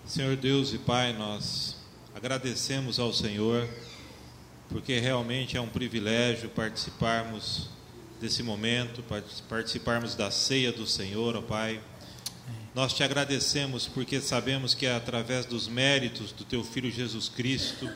[0.05, 1.75] Senhor Deus e Pai, nós
[2.13, 3.67] agradecemos ao Senhor,
[4.69, 7.69] porque realmente é um privilégio participarmos
[8.21, 9.03] desse momento,
[9.49, 11.81] participarmos da ceia do Senhor, ó Pai.
[12.73, 17.89] Nós te agradecemos porque sabemos que é através dos méritos do Teu Filho Jesus Cristo,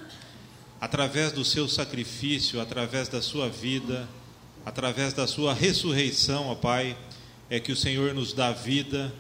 [0.82, 4.08] através do seu sacrifício, através da sua vida,
[4.66, 6.98] através da sua ressurreição, ó Pai,
[7.50, 9.14] é que o Senhor nos dá vida,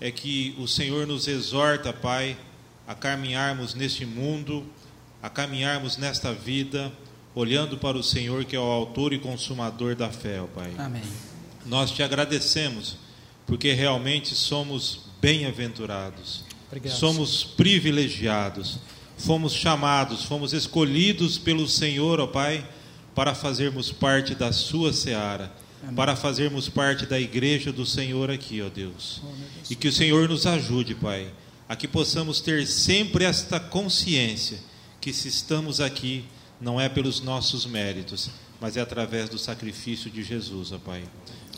[0.00, 2.36] é que o Senhor nos exorta, Pai,
[2.86, 4.64] a caminharmos neste mundo,
[5.22, 6.92] a caminharmos nesta vida,
[7.34, 10.72] olhando para o Senhor que é o autor e consumador da fé, ó Pai.
[10.78, 11.02] Amém.
[11.64, 12.96] Nós te agradecemos,
[13.46, 16.44] porque realmente somos bem-aventurados,
[16.88, 18.78] somos privilegiados,
[19.16, 22.66] fomos chamados, fomos escolhidos pelo Senhor, ó Pai
[23.14, 25.52] para fazermos parte da sua seara,
[25.82, 25.94] Amém.
[25.94, 29.20] para fazermos parte da igreja do Senhor aqui, ó Deus.
[29.22, 29.70] Oh, Deus.
[29.70, 31.30] E que o Senhor nos ajude, Pai,
[31.68, 34.58] a que possamos ter sempre esta consciência
[35.00, 36.24] que se estamos aqui
[36.60, 41.02] não é pelos nossos méritos, mas é através do sacrifício de Jesus, ó Pai.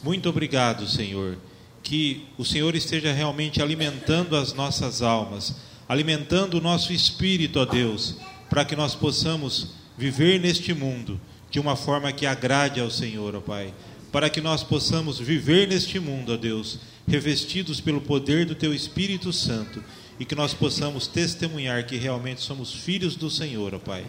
[0.03, 1.39] Muito obrigado, Senhor.
[1.83, 5.55] Que o Senhor esteja realmente alimentando as nossas almas,
[5.87, 8.17] alimentando o nosso espírito, ó Deus,
[8.49, 11.21] para que nós possamos viver neste mundo
[11.55, 13.73] de uma forma que agrade ao Senhor, ó Pai,
[14.11, 19.33] para que nós possamos viver neste mundo, ó Deus, revestidos pelo poder do Teu Espírito
[19.33, 19.81] Santo
[20.19, 24.05] e que nós possamos testemunhar que realmente somos filhos do Senhor, ó Pai.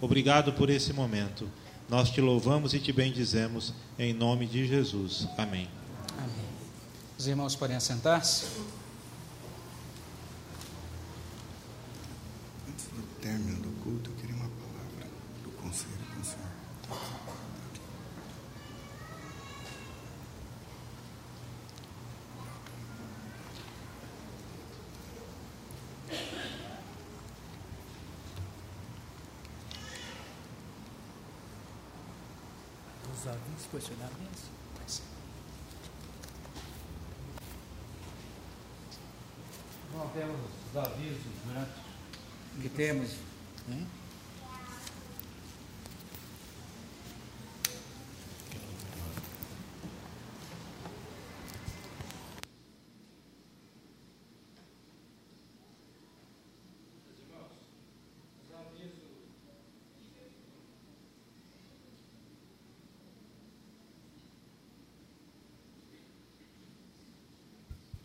[0.00, 1.46] Obrigado por esse momento.
[1.86, 5.28] Nós te louvamos e te bendizemos em nome de Jesus.
[5.36, 5.68] Amém.
[6.16, 6.46] Amém.
[7.18, 8.46] Os irmãos podem assentar-se.
[12.66, 15.10] Antes do término do culto, eu queria uma palavra
[15.44, 16.46] do conselho com o senhor.
[33.66, 34.42] Os posicionamentos.
[39.92, 40.36] Nós temos
[40.70, 41.68] os avisos, né?
[42.62, 43.16] Que temos.
[43.66, 43.86] Né?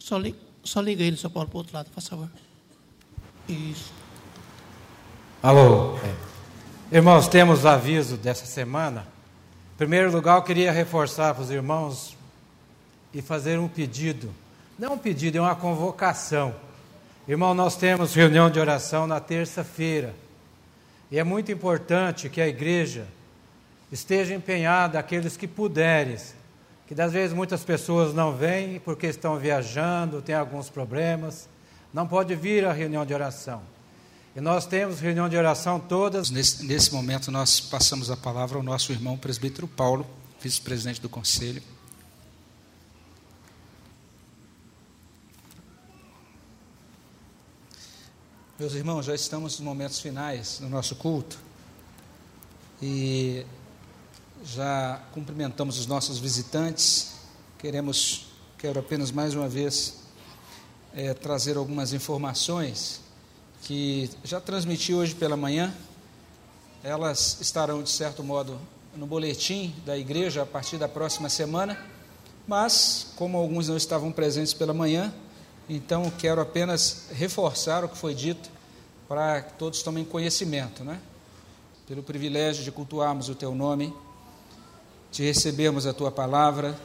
[0.02, 2.28] Só liga, só liga ele, Paulo, para o outro lado, por favor.
[3.48, 3.94] Isso.
[5.44, 5.96] Alô.
[5.98, 6.96] É.
[6.96, 9.06] Irmãos, temos aviso dessa semana.
[9.76, 12.18] Em primeiro lugar, eu queria reforçar para os irmãos
[13.14, 14.34] e fazer um pedido.
[14.78, 16.56] Não um pedido, é uma convocação.
[17.28, 20.16] Irmão, nós temos reunião de oração na terça-feira.
[21.12, 23.08] E é muito importante que a igreja
[23.92, 26.18] esteja empenhada, aqueles que puderem,
[26.92, 31.48] que das vezes muitas pessoas não vêm porque estão viajando, tem alguns problemas,
[31.94, 33.62] não pode vir à reunião de oração.
[34.36, 36.30] E nós temos reunião de oração todas.
[36.30, 40.06] Nesse, nesse momento, nós passamos a palavra ao nosso irmão presbítero Paulo,
[40.42, 41.64] vice-presidente do conselho.
[48.60, 51.40] Meus irmãos, já estamos nos momentos finais do nosso culto
[52.82, 53.46] e
[54.44, 57.14] já cumprimentamos os nossos visitantes.
[57.60, 58.28] Queremos,
[58.58, 60.00] quero apenas mais uma vez
[60.94, 63.02] é, trazer algumas informações
[63.64, 65.74] que já transmiti hoje pela manhã.
[66.84, 68.60] Elas estarão, de certo modo,
[68.96, 71.78] no boletim da igreja a partir da próxima semana,
[72.48, 75.14] mas, como alguns não estavam presentes pela manhã,
[75.70, 78.50] então quero apenas reforçar o que foi dito
[79.08, 81.00] para que todos tomem conhecimento, né?
[81.88, 83.94] Pelo privilégio de cultuarmos o teu nome,
[85.12, 86.80] de recebermos a tua palavra,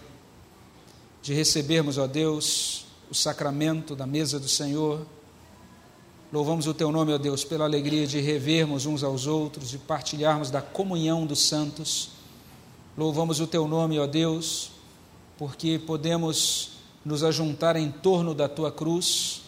[1.23, 5.07] de recebermos, ó Deus, o sacramento da mesa do Senhor.
[6.33, 10.51] Louvamos o teu nome, ó Deus, pela alegria de revermos uns aos outros, de partilharmos
[10.51, 12.11] da comunhão dos santos.
[12.99, 14.73] Louvamos o teu nome, ó Deus,
[15.39, 16.71] porque podemos
[17.05, 19.43] nos ajuntar em torno da tua cruz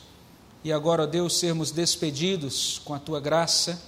[0.63, 3.83] e agora, ó Deus, sermos despedidos com a tua graça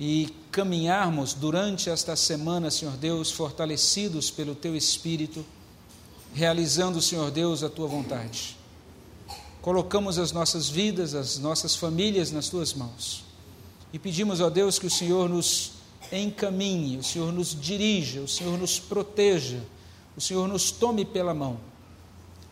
[0.00, 5.44] e caminharmos durante esta semana, Senhor Deus, fortalecidos pelo teu Espírito,
[6.34, 8.56] realizando, Senhor Deus, a tua vontade.
[9.60, 13.30] Colocamos as nossas vidas, as nossas famílias nas tuas mãos
[13.92, 15.72] e pedimos, ó Deus, que o Senhor nos
[16.12, 19.60] encaminhe, o Senhor nos dirija, o Senhor nos proteja,
[20.16, 21.58] o Senhor nos tome pela mão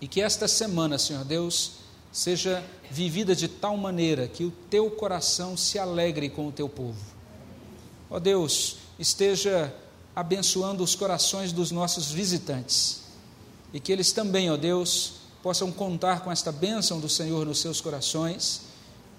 [0.01, 1.72] e que esta semana, Senhor Deus,
[2.12, 7.17] seja vivida de tal maneira que o teu coração se alegre com o teu povo.
[8.11, 9.74] Ó Deus, esteja
[10.14, 13.02] abençoando os corações dos nossos visitantes
[13.72, 17.80] e que eles também, ó Deus, possam contar com esta bênção do Senhor nos seus
[17.80, 18.62] corações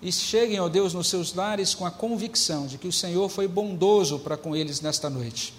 [0.02, 3.48] e cheguem, ó Deus, nos seus lares com a convicção de que o Senhor foi
[3.48, 5.54] bondoso para com eles nesta noite.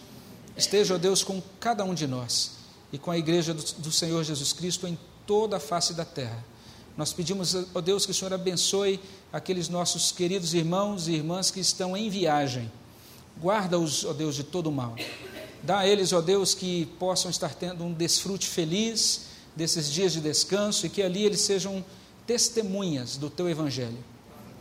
[0.57, 2.53] Esteja, ó Deus, com cada um de nós
[2.93, 6.45] e com a igreja do, do Senhor Jesus Cristo em toda a face da terra.
[6.97, 9.01] Nós pedimos, ó Deus, que o Senhor abençoe
[9.33, 12.71] aqueles nossos queridos irmãos e irmãs que estão em viagem.
[13.43, 14.95] Guarda-os, ó Deus, de todo mal.
[15.63, 19.23] Dá a eles, ó Deus, que possam estar tendo um desfrute feliz
[19.57, 21.85] desses dias de descanso e que ali eles sejam
[22.27, 23.99] testemunhas do teu evangelho.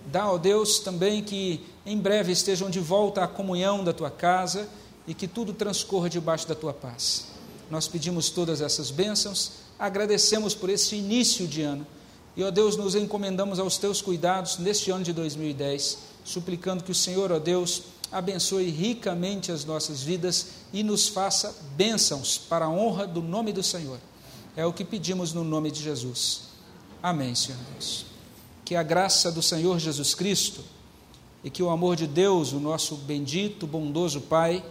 [0.08, 4.68] Dá, ó Deus, também que em breve estejam de volta à comunhão da tua casa
[5.06, 7.28] e que tudo transcorra debaixo da tua paz.
[7.70, 11.86] Nós pedimos todas essas bênçãos, agradecemos por esse início de ano
[12.36, 16.96] e, ó Deus, nos encomendamos aos teus cuidados neste ano de 2010, suplicando que o
[16.96, 23.06] Senhor, ó Deus, abençoe ricamente as nossas vidas e nos faça bênçãos para a honra
[23.06, 24.00] do nome do Senhor.
[24.56, 26.42] É o que pedimos no nome de Jesus.
[27.02, 28.06] Amém, Senhor Deus.
[28.66, 30.64] Que a graça do Senhor Jesus Cristo
[31.44, 34.64] e que o amor de Deus, o nosso bendito, bondoso Pai,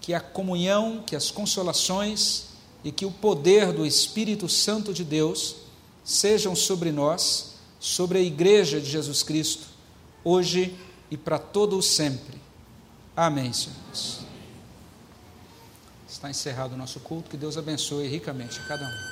[0.00, 2.48] que a comunhão, que as consolações
[2.84, 5.56] e que o poder do Espírito Santo de Deus
[6.04, 9.66] sejam sobre nós, sobre a Igreja de Jesus Cristo,
[10.22, 10.76] hoje
[11.10, 12.43] e para todo o sempre.
[13.16, 14.24] Amém, senhores.
[16.08, 17.30] Está encerrado o nosso culto.
[17.30, 19.04] Que Deus abençoe ricamente a cada um.